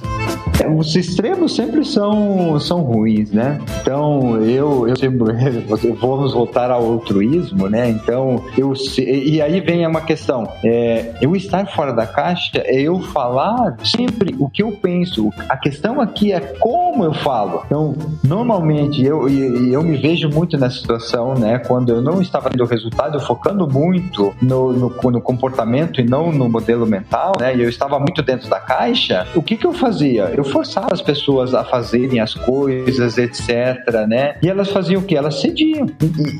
[0.67, 3.59] Os extremos sempre são, são ruins, né?
[3.81, 5.33] Então, eu, eu sempre,
[5.99, 7.89] vamos voltar ao altruísmo, né?
[7.89, 12.99] Então, eu, e aí vem uma questão, é, eu estar fora da caixa é eu
[12.99, 15.31] falar sempre o que eu penso.
[15.47, 17.63] A questão aqui é como eu falo.
[17.65, 21.59] Então, normalmente, eu, eu me vejo muito nessa situação, né?
[21.59, 26.31] Quando eu não estava tendo resultado, eu focando muito no, no, no comportamento e não
[26.31, 27.55] no modelo mental, né?
[27.55, 30.33] E eu estava muito dentro da caixa, o que que eu fazia?
[30.35, 34.35] Eu forçava as pessoas a fazerem as coisas, etc, né?
[34.41, 35.15] E elas faziam o que?
[35.15, 35.87] Elas cediam.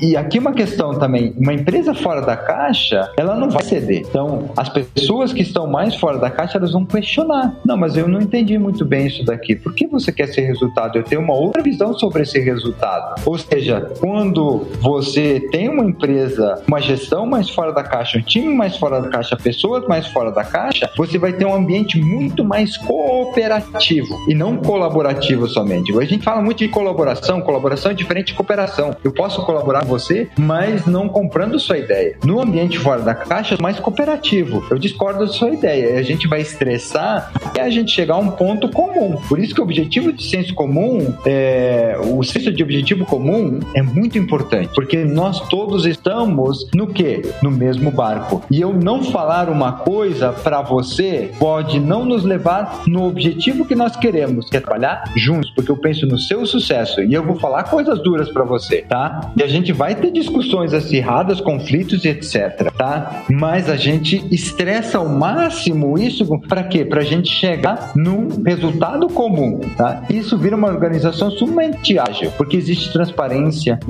[0.00, 4.02] E, e aqui uma questão também, uma empresa fora da caixa, ela não vai ceder.
[4.08, 7.54] Então, as pessoas que estão mais fora da caixa, elas vão questionar.
[7.64, 9.54] Não, mas eu não entendi muito bem isso daqui.
[9.54, 10.98] Por que você quer esse resultado?
[10.98, 13.20] Eu tenho uma outra visão sobre esse resultado.
[13.24, 18.54] Ou seja, quando você tem uma empresa, uma gestão mais fora da caixa, um time
[18.54, 22.44] mais fora da caixa, pessoas mais fora da caixa, você vai ter um ambiente muito
[22.44, 25.96] mais cooperativo e não colaborativo somente.
[25.96, 28.96] A gente fala muito de colaboração, colaboração é diferente de cooperação.
[29.02, 32.16] Eu posso colaborar com você, mas não comprando sua ideia.
[32.24, 34.64] No ambiente fora da caixa, mais cooperativo.
[34.70, 35.98] Eu discordo da sua ideia.
[35.98, 39.16] A gente vai estressar e a gente chegar a um ponto comum.
[39.28, 43.82] Por isso que o objetivo de senso comum, é, o senso de objetivo comum é
[43.82, 47.22] muito importante, porque nós todos estamos no que?
[47.42, 48.42] No mesmo barco.
[48.50, 53.74] E eu não falar uma coisa para você pode não nos levar no objetivo que
[53.80, 57.36] nós queremos, que é trabalhar juntos, porque eu penso no seu sucesso e eu vou
[57.36, 59.32] falar coisas duras para você, tá?
[59.34, 63.24] E a gente vai ter discussões acirradas, conflitos e etc, tá?
[63.30, 66.84] Mas a gente estressa ao máximo isso para quê?
[66.84, 70.02] Pra gente chegar num resultado comum, tá?
[70.10, 73.80] Isso vira uma organização sumamente ágil, porque existe transparência,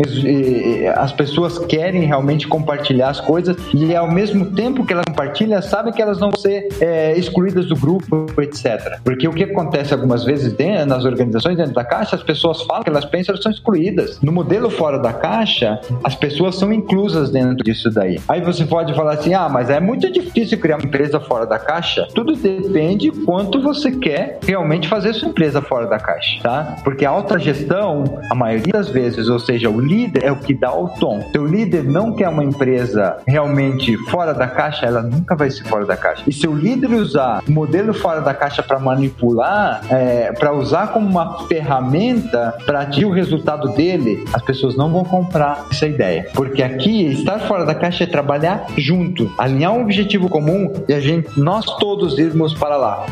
[0.94, 5.92] as pessoas querem realmente compartilhar as coisas e ao mesmo tempo que elas compartilham, sabem
[5.92, 9.00] que elas vão ser é, excluídas do grupo, etc.
[9.02, 12.82] Porque o que acontece algumas vezes dentro, nas organizações dentro da caixa, as pessoas falam
[12.82, 14.20] que elas pensam elas são excluídas.
[14.20, 18.18] No modelo fora da caixa, as pessoas são inclusas dentro disso daí.
[18.28, 21.58] Aí você pode falar assim: ah, mas é muito difícil criar uma empresa fora da
[21.58, 22.06] caixa.
[22.14, 26.76] Tudo depende quanto você quer realmente fazer sua empresa fora da caixa, tá?
[26.82, 30.54] Porque a alta gestão, a maioria das vezes, ou seja, o líder é o que
[30.54, 31.20] dá o tom.
[31.32, 35.64] Se o líder não quer uma empresa realmente fora da caixa, ela nunca vai ser
[35.64, 36.24] fora da caixa.
[36.26, 40.88] E se o líder usar o modelo fora da caixa para manipular, é, para usar
[40.88, 46.28] como uma ferramenta para atingir o resultado dele, as pessoas não vão comprar essa ideia.
[46.34, 51.00] Porque aqui, estar fora da caixa é trabalhar junto, alinhar um objetivo comum e a
[51.00, 53.06] gente, nós todos irmos para lá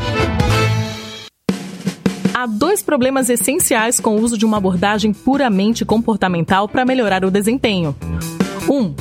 [2.39, 7.33] há dois problemas essenciais com o uso de uma abordagem puramente comportamental para melhorar o
[7.33, 7.97] desempenho.
[8.69, 8.95] Um,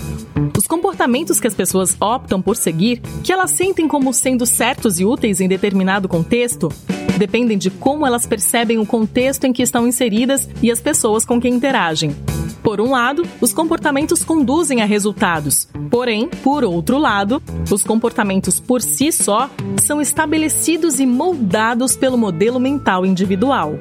[0.58, 5.06] os comportamentos que as pessoas optam por seguir, que elas sentem como sendo certos e
[5.06, 6.72] úteis em determinado contexto,
[7.18, 11.40] dependem de como elas percebem o contexto em que estão inseridas e as pessoas com
[11.40, 12.16] quem interagem.
[12.63, 15.67] Por um lado, os comportamentos conduzem a resultados.
[15.89, 17.41] Porém, por outro lado,
[17.72, 19.50] os comportamentos por si só
[19.82, 23.78] são estabelecidos e moldados pelo modelo mental individual.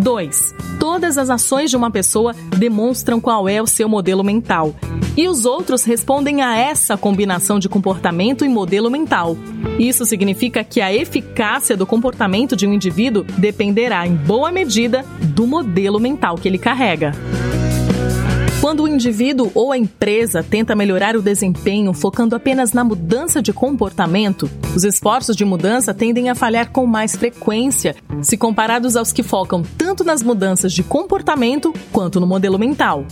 [0.00, 0.54] 2.
[0.78, 4.74] Todas as ações de uma pessoa demonstram qual é o seu modelo mental.
[5.16, 9.36] E os outros respondem a essa combinação de comportamento e modelo mental.
[9.78, 15.46] Isso significa que a eficácia do comportamento de um indivíduo dependerá, em boa medida, do
[15.46, 17.12] modelo mental que ele carrega.
[18.60, 23.54] Quando o indivíduo ou a empresa tenta melhorar o desempenho focando apenas na mudança de
[23.54, 29.22] comportamento, os esforços de mudança tendem a falhar com mais frequência se comparados aos que
[29.22, 33.06] focam tanto nas mudanças de comportamento quanto no modelo mental.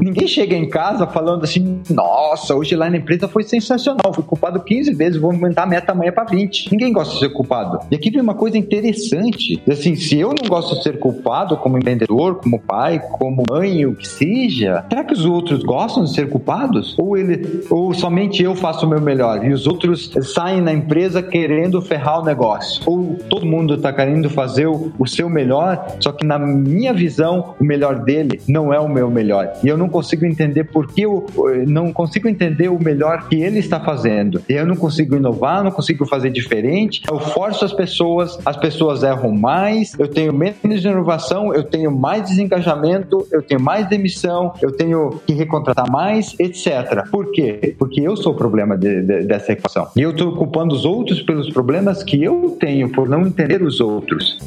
[0.00, 4.60] Ninguém chega em casa falando assim, nossa, hoje lá na empresa foi sensacional, fui culpado
[4.60, 6.70] 15 vezes, vou aumentar a meta amanhã para 20.
[6.70, 7.80] Ninguém gosta de ser culpado.
[7.90, 11.78] E aqui vem uma coisa interessante, assim, se eu não gosto de ser culpado como
[11.78, 16.28] empreendedor, como pai, como mãe, o que seja, será que os outros gostam de ser
[16.28, 16.96] culpados?
[16.98, 21.22] Ou ele, ou somente eu faço o meu melhor e os outros saem na empresa
[21.22, 22.82] querendo ferrar o negócio?
[22.86, 27.54] Ou todo mundo está querendo fazer o, o seu melhor, só que na minha visão
[27.60, 29.52] o melhor dele não é o meu melhor.
[29.62, 31.26] E eu não consigo entender por que eu
[31.66, 34.42] não consigo entender o melhor que ele está fazendo.
[34.48, 37.02] Eu não consigo inovar, não consigo fazer diferente.
[37.10, 42.28] Eu forço as pessoas, as pessoas erram mais, eu tenho menos inovação, eu tenho mais
[42.28, 47.08] desengajamento, eu tenho mais demissão, eu tenho que recontratar mais, etc.
[47.10, 47.74] Por quê?
[47.78, 49.88] Porque eu sou o problema de, de, dessa equação.
[49.96, 53.80] E eu estou culpando os outros pelos problemas que eu tenho por não entender os
[53.80, 54.38] outros.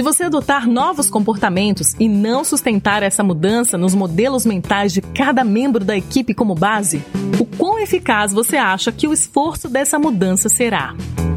[0.00, 5.44] Se você adotar novos comportamentos e não sustentar essa mudança nos modelos mentais de cada
[5.44, 7.02] membro da equipe como base,
[7.38, 10.94] o quão eficaz você acha que o esforço dessa mudança será?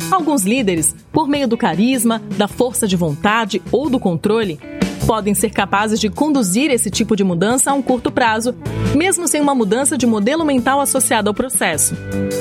[0.10, 4.58] Alguns líderes, por meio do carisma, da força de vontade ou do controle,
[5.06, 8.56] podem ser capazes de conduzir esse tipo de mudança a um curto prazo,
[8.96, 11.96] mesmo sem uma mudança de modelo mental associada ao processo.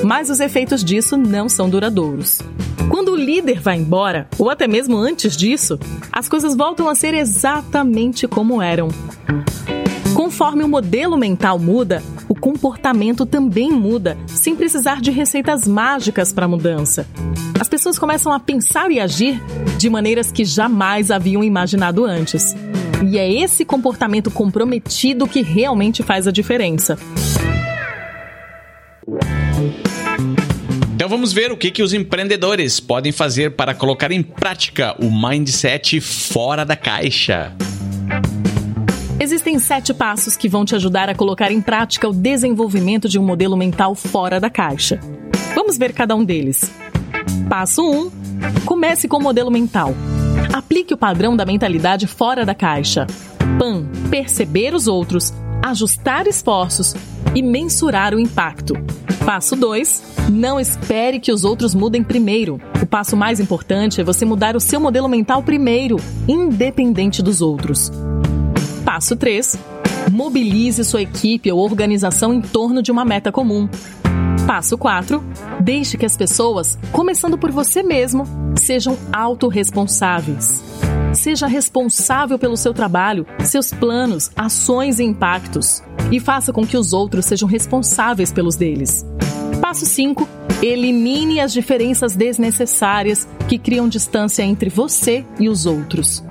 [0.05, 2.41] Mas os efeitos disso não são duradouros.
[2.89, 5.79] Quando o líder vai embora, ou até mesmo antes disso,
[6.13, 8.89] as coisas voltam a ser exatamente como eram.
[10.23, 16.45] Conforme o modelo mental muda, o comportamento também muda, sem precisar de receitas mágicas para
[16.45, 17.09] a mudança.
[17.59, 19.43] As pessoas começam a pensar e agir
[19.77, 22.55] de maneiras que jamais haviam imaginado antes.
[23.05, 26.97] E é esse comportamento comprometido que realmente faz a diferença.
[30.95, 35.11] Então vamos ver o que, que os empreendedores podem fazer para colocar em prática o
[35.11, 37.53] mindset fora da caixa.
[39.23, 43.25] Existem sete passos que vão te ajudar a colocar em prática o desenvolvimento de um
[43.25, 44.99] modelo mental fora da caixa.
[45.55, 46.69] Vamos ver cada um deles.
[47.49, 48.01] Passo 1.
[48.01, 48.11] Um,
[48.67, 49.95] comece com o modelo mental.
[50.53, 53.07] Aplique o padrão da mentalidade fora da caixa.
[53.61, 56.97] PAN perceber os outros, ajustar esforços
[57.33, 58.75] e mensurar o impacto.
[59.25, 60.03] Passo 2.
[60.33, 62.61] Não espere que os outros mudem primeiro.
[62.83, 65.95] O passo mais importante é você mudar o seu modelo mental primeiro,
[66.27, 67.89] independente dos outros.
[68.93, 69.59] Passo 3.
[70.11, 73.67] Mobilize sua equipe ou organização em torno de uma meta comum.
[74.47, 75.25] Passo 4.
[75.63, 80.63] Deixe que as pessoas, começando por você mesmo, sejam autorresponsáveis.
[81.15, 85.83] Seja responsável pelo seu trabalho, seus planos, ações e impactos.
[86.11, 89.07] E faça com que os outros sejam responsáveis pelos deles.
[89.63, 90.29] Passo 5.
[90.63, 96.23] Elimine as diferenças desnecessárias que criam distância entre você e os outros.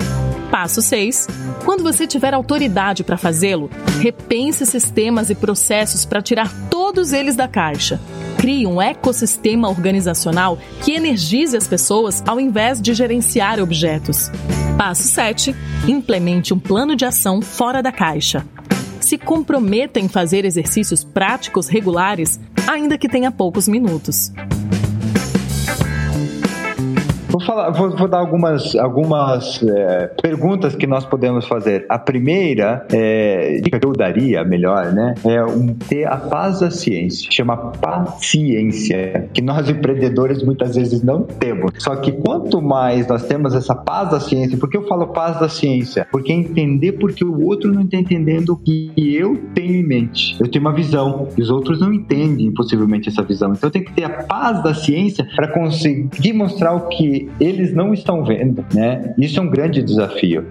[0.51, 1.27] Passo 6.
[1.63, 3.69] Quando você tiver autoridade para fazê-lo,
[4.01, 8.01] repense sistemas e processos para tirar todos eles da caixa.
[8.37, 14.29] Crie um ecossistema organizacional que energize as pessoas ao invés de gerenciar objetos.
[14.77, 15.55] Passo 7.
[15.87, 18.45] Implemente um plano de ação fora da caixa.
[18.99, 24.31] Se comprometa em fazer exercícios práticos regulares, ainda que tenha poucos minutos.
[27.32, 31.86] Vou, falar, vou, vou dar algumas, algumas é, perguntas que nós podemos fazer.
[31.88, 35.15] A primeira, é, que eu daria, melhor, né?
[35.23, 37.32] É um, ter a paz da ciência.
[37.32, 41.71] Chama paciência, que nós empreendedores muitas vezes não temos.
[41.77, 45.39] Só que quanto mais nós temos essa paz da ciência, por que eu falo paz
[45.39, 46.05] da ciência?
[46.11, 50.36] Porque entender porque o outro não está entendendo o que eu tenho em mente.
[50.38, 53.53] Eu tenho uma visão e os outros não entendem possivelmente essa visão.
[53.53, 57.74] Então eu tenho que ter a paz da ciência para conseguir mostrar o que eles
[57.74, 59.13] não estão vendo, né?
[59.17, 60.45] Isso é um grande desafio.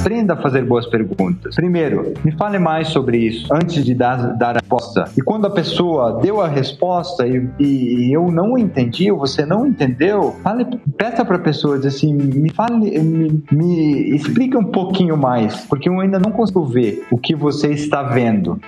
[0.00, 1.54] Aprenda a fazer boas perguntas.
[1.54, 5.04] Primeiro, me fale mais sobre isso antes de dar, dar a resposta.
[5.16, 9.64] E quando a pessoa deu a resposta e, e eu não entendi ou você não
[9.64, 10.66] entendeu, fale,
[10.96, 16.00] peça para a pessoa assim, me fale, me, me explica um pouquinho mais, porque eu
[16.00, 18.60] ainda não consigo ver o que você está vendo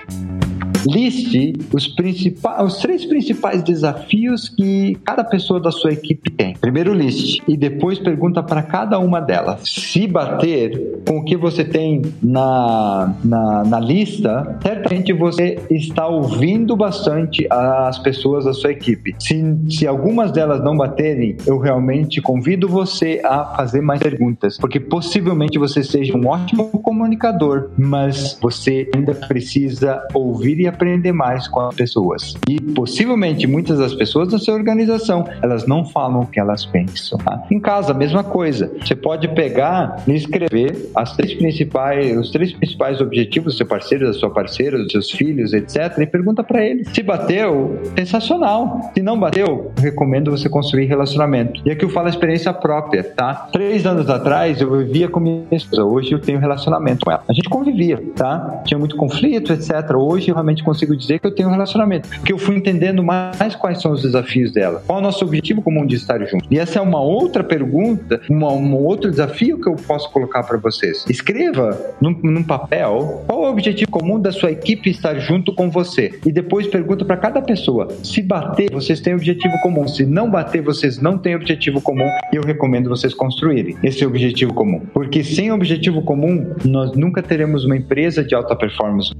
[0.85, 6.53] liste os, principais, os três principais desafios que cada pessoa da sua equipe tem.
[6.55, 9.61] Primeiro liste e depois pergunta para cada uma delas.
[9.65, 16.75] Se bater com o que você tem na, na, na lista, certamente você está ouvindo
[16.75, 19.15] bastante as pessoas da sua equipe.
[19.19, 24.79] Se, se algumas delas não baterem, eu realmente convido você a fazer mais perguntas, porque
[24.79, 31.61] possivelmente você seja um ótimo comunicador, mas você ainda precisa ouvir e aprender mais com
[31.61, 32.35] as pessoas.
[32.47, 37.17] E possivelmente muitas das pessoas da sua organização, elas não falam o que elas pensam.
[37.17, 37.43] Tá?
[37.49, 38.71] Em casa, a mesma coisa.
[38.79, 44.05] Você pode pegar e escrever as três principais, os três principais objetivos do seu parceiro,
[44.05, 45.97] da sua parceira, dos seus filhos, etc.
[45.99, 46.89] E pergunta para eles.
[46.93, 48.91] Se bateu, sensacional.
[48.93, 51.61] Se não bateu, recomendo você construir relacionamento.
[51.65, 53.47] E aqui eu falo a experiência própria, tá?
[53.51, 55.83] Três anos atrás eu vivia com minha esposa.
[55.83, 57.23] Hoje eu tenho relacionamento com ela.
[57.27, 58.61] A gente convivia, tá?
[58.65, 59.95] Tinha muito conflito, etc.
[59.95, 62.09] Hoje realmente consigo dizer que eu tenho um relacionamento.
[62.09, 64.83] Porque eu fui entendendo mais quais são os desafios dela.
[64.85, 66.45] Qual é o nosso objetivo comum de estar junto?
[66.51, 70.57] E essa é uma outra pergunta, uma, um outro desafio que eu posso colocar para
[70.57, 71.05] vocês.
[71.09, 75.69] Escreva num, num papel qual é o objetivo comum da sua equipe estar junto com
[75.69, 76.19] você.
[76.25, 79.87] E depois pergunta para cada pessoa: se bater, vocês têm objetivo comum.
[79.87, 82.07] Se não bater, vocês não têm objetivo comum.
[82.33, 84.81] E eu recomendo vocês construírem esse objetivo comum.
[84.93, 89.11] Porque sem objetivo comum, nós nunca teremos uma empresa de alta performance.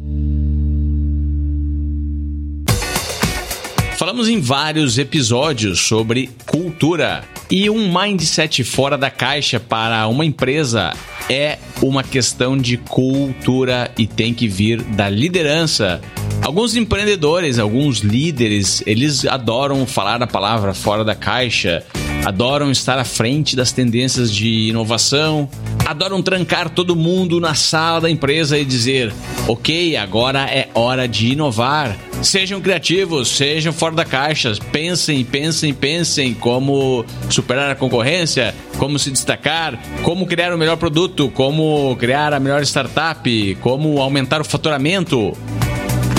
[4.06, 10.94] Falamos em vários episódios sobre cultura e um mindset fora da caixa para uma empresa
[11.28, 16.00] é uma questão de cultura e tem que vir da liderança.
[16.44, 21.84] Alguns empreendedores, alguns líderes, eles adoram falar a palavra fora da caixa,
[22.24, 25.50] adoram estar à frente das tendências de inovação,
[25.84, 29.12] adoram trancar todo mundo na sala da empresa e dizer:
[29.48, 31.98] ok, agora é hora de inovar.
[32.22, 39.12] Sejam criativos, sejam fora da caixa, pensem, pensem, pensem como superar a concorrência, como se
[39.12, 45.34] destacar, como criar o melhor produto, como criar a melhor startup, como aumentar o faturamento.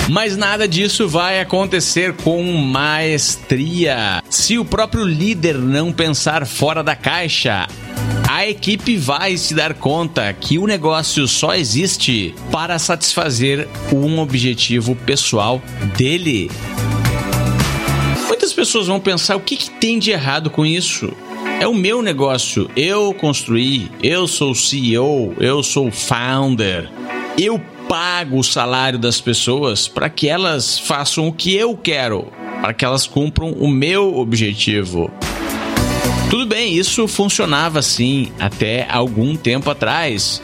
[0.09, 4.23] Mas nada disso vai acontecer com maestria.
[4.29, 7.67] Se o próprio líder não pensar fora da caixa,
[8.27, 14.95] a equipe vai se dar conta que o negócio só existe para satisfazer um objetivo
[14.95, 15.61] pessoal
[15.97, 16.51] dele.
[18.27, 21.09] Muitas pessoas vão pensar: o que, que tem de errado com isso?
[21.61, 26.91] É o meu negócio, eu construí, eu sou CEO, eu sou founder,
[27.37, 32.27] eu pago o salário das pessoas para que elas façam o que eu quero,
[32.61, 35.09] para que elas cumpram o meu objetivo.
[36.29, 40.41] Tudo bem, isso funcionava assim até algum tempo atrás.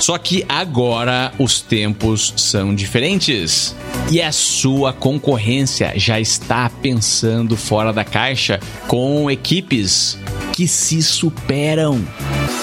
[0.00, 3.74] Só que agora os tempos são diferentes
[4.10, 10.18] e a sua concorrência já está pensando fora da caixa com equipes
[10.52, 12.02] que se superam.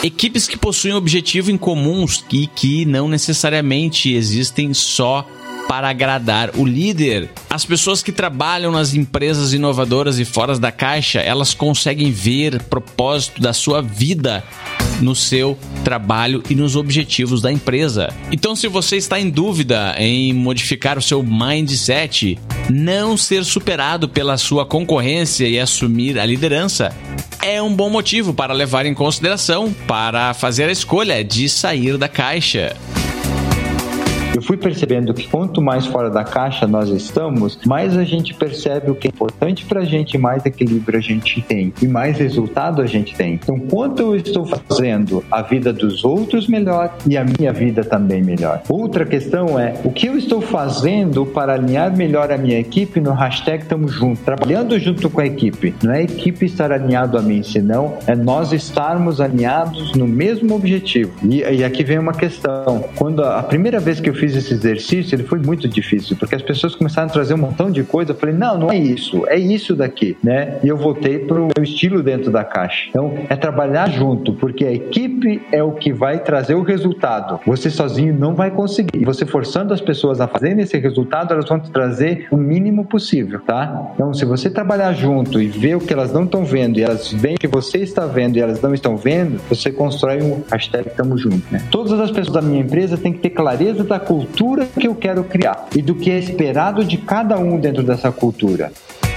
[0.04, 5.28] Equipes que possuem objetivos em comuns e que não necessariamente existem só
[5.68, 7.30] para agradar o líder.
[7.50, 13.42] As pessoas que trabalham nas empresas inovadoras e fora da caixa, elas conseguem ver propósito
[13.42, 14.44] da sua vida
[15.02, 18.14] no seu trabalho e nos objetivos da empresa.
[18.32, 22.38] Então, se você está em dúvida em modificar o seu mindset,
[22.70, 26.96] não ser superado pela sua concorrência e assumir a liderança,
[27.42, 32.08] é um bom motivo para levar em consideração para fazer a escolha de sair da
[32.08, 32.76] caixa
[34.34, 38.90] eu fui percebendo que quanto mais fora da caixa nós estamos, mais a gente percebe
[38.90, 42.82] o que é importante para a gente, mais equilíbrio a gente tem e mais resultado
[42.82, 43.34] a gente tem.
[43.36, 48.24] Então, quanto eu estou fazendo a vida dos outros melhor e a minha vida também
[48.24, 48.62] melhor.
[48.68, 53.12] Outra questão é o que eu estou fazendo para alinhar melhor a minha equipe no
[53.12, 55.76] hashtag Tamo Junto, trabalhando junto com a equipe.
[55.84, 60.56] Não é a equipe estar alinhado a mim, senão é nós estarmos alinhados no mesmo
[60.56, 61.12] objetivo.
[61.24, 62.84] E, e aqui vem uma questão.
[62.96, 66.36] Quando a, a primeira vez que eu fiz esse exercício, ele foi muito difícil, porque
[66.36, 68.12] as pessoas começaram a trazer um montão de coisa.
[68.12, 70.60] Eu falei, não, não é isso, é isso daqui, né?
[70.64, 72.90] E eu voltei para o meu estilo dentro da caixa.
[72.90, 77.40] Então, é trabalhar junto, porque a equipe é o que vai trazer o resultado.
[77.46, 79.04] Você sozinho não vai conseguir.
[79.06, 83.40] Você forçando as pessoas a fazerem esse resultado, elas vão te trazer o mínimo possível,
[83.40, 83.92] tá?
[83.96, 87.12] Então, se você trabalhar junto e ver o que elas não estão vendo e elas
[87.12, 90.90] veem o que você está vendo e elas não estão vendo, você constrói um hashtag
[90.92, 91.62] Tamo Junto, né?
[91.72, 95.24] Todas as pessoas da minha empresa têm que ter clareza da cultura que eu quero
[95.24, 98.72] criar e do que é esperado de cada um dentro dessa cultura.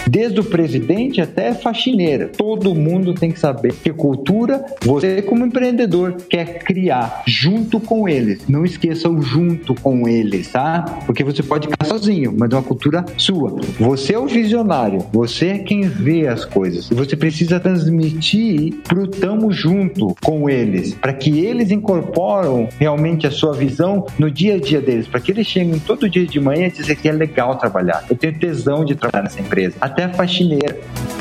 [0.09, 2.29] Desde o presidente até a faxineira.
[2.29, 8.47] Todo mundo tem que saber que cultura você, como empreendedor, quer criar junto com eles.
[8.49, 10.83] Não esqueça o junto com eles, tá?
[11.07, 13.57] Porque você pode ficar sozinho, mas é uma cultura sua.
[13.79, 16.89] Você é o visionário, você é quem vê as coisas.
[16.89, 23.55] Você precisa transmitir pro tamo junto com eles, para que eles incorporam realmente a sua
[23.55, 26.71] visão no dia a dia deles, para que eles cheguem todo dia de manhã e
[26.71, 28.05] dizer que é legal trabalhar.
[28.09, 30.77] Eu tenho tesão de trabalhar nessa empresa até faxineira.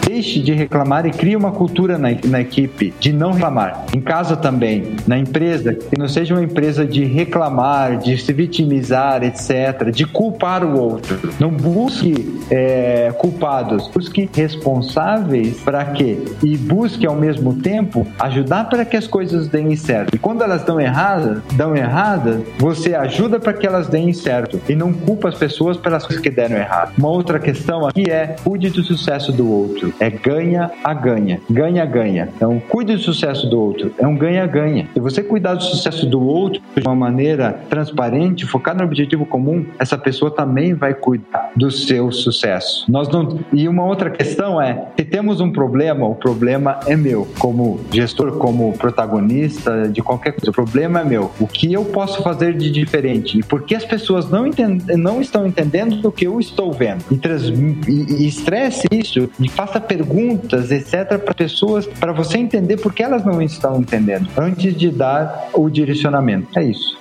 [0.05, 3.85] Deixe de reclamar e crie uma cultura na, na, equipe de não reclamar.
[3.93, 9.23] Em casa também, na empresa, que não seja uma empresa de reclamar, de se vitimizar,
[9.23, 11.33] etc., de culpar o outro.
[11.39, 16.19] Não busque é, culpados, busque responsáveis para quê?
[16.43, 20.15] E busque ao mesmo tempo ajudar para que as coisas deem certo.
[20.15, 24.75] E quando elas dão erradas, dão erradas, você ajuda para que elas deem certo e
[24.75, 26.93] não culpa as pessoas pelas coisas que deram errado.
[26.97, 31.41] Uma outra questão aqui é cuide do sucesso do outro é ganha a ganha.
[31.49, 32.29] Ganha ganha.
[32.33, 33.91] Então, cuide do sucesso do outro.
[33.97, 34.87] É um ganha-ganha.
[34.93, 39.65] Se você cuidar do sucesso do outro de uma maneira transparente, focar no objetivo comum,
[39.77, 42.89] essa pessoa também vai cuidar do seu sucesso.
[42.89, 43.39] Nós não...
[43.51, 47.27] E uma outra questão é: se temos um problema, o problema é meu.
[47.37, 51.29] Como gestor, como protagonista de qualquer coisa, o problema é meu.
[51.41, 53.39] O que eu posso fazer de diferente?
[53.39, 54.81] E por que as pessoas não, entend...
[54.95, 57.03] não estão entendendo o que eu estou vendo?
[57.11, 57.49] E, trans...
[57.49, 63.01] e, e estresse isso e faça perguntas, etc., para pessoas, para você entender por que
[63.01, 66.57] elas não estão entendendo, antes de dar o direcionamento.
[66.57, 66.95] É isso.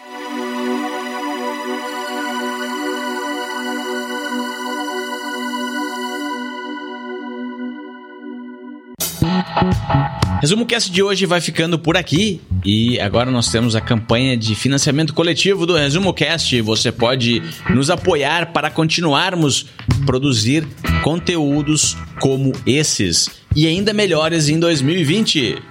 [10.45, 14.55] Resumo Cast de hoje vai ficando por aqui e agora nós temos a campanha de
[14.55, 16.61] financiamento coletivo do Resumo Cast.
[16.61, 19.64] Você pode nos apoiar para continuarmos
[20.05, 20.68] produzir
[21.03, 25.62] conteúdos como esses e ainda melhores em 2020.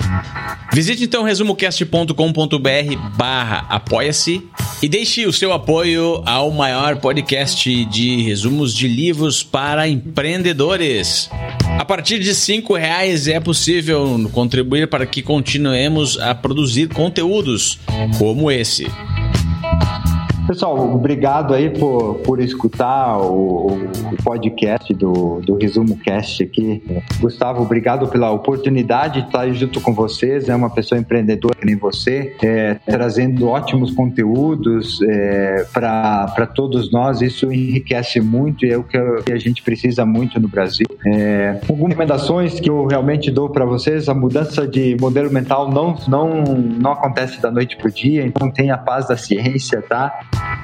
[0.73, 4.41] Visite então resumocast.com.br barra apoia-se
[4.81, 11.29] e deixe o seu apoio ao maior podcast de resumos de livros para empreendedores.
[11.77, 17.79] A partir de cinco reais é possível contribuir para que continuemos a produzir conteúdos
[18.17, 18.87] como esse.
[20.47, 26.83] Pessoal, obrigado aí por, por escutar o, o podcast do, do Resumo Cast aqui.
[27.19, 30.49] Gustavo, obrigado pela oportunidade de estar junto com vocês.
[30.49, 37.21] É uma pessoa empreendedora que nem você, é, trazendo ótimos conteúdos é, para todos nós.
[37.21, 38.97] Isso enriquece muito e é o que
[39.31, 40.87] a gente precisa muito no Brasil.
[41.05, 45.95] É, algumas recomendações que eu realmente dou para vocês: a mudança de modelo mental não,
[46.07, 50.19] não, não acontece da noite para o dia, então tenha a paz da ciência, tá?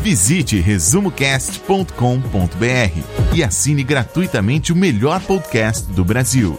[0.06, 6.56] Visite resumocast.com.br e assine gratuitamente o melhor podcast do Brasil.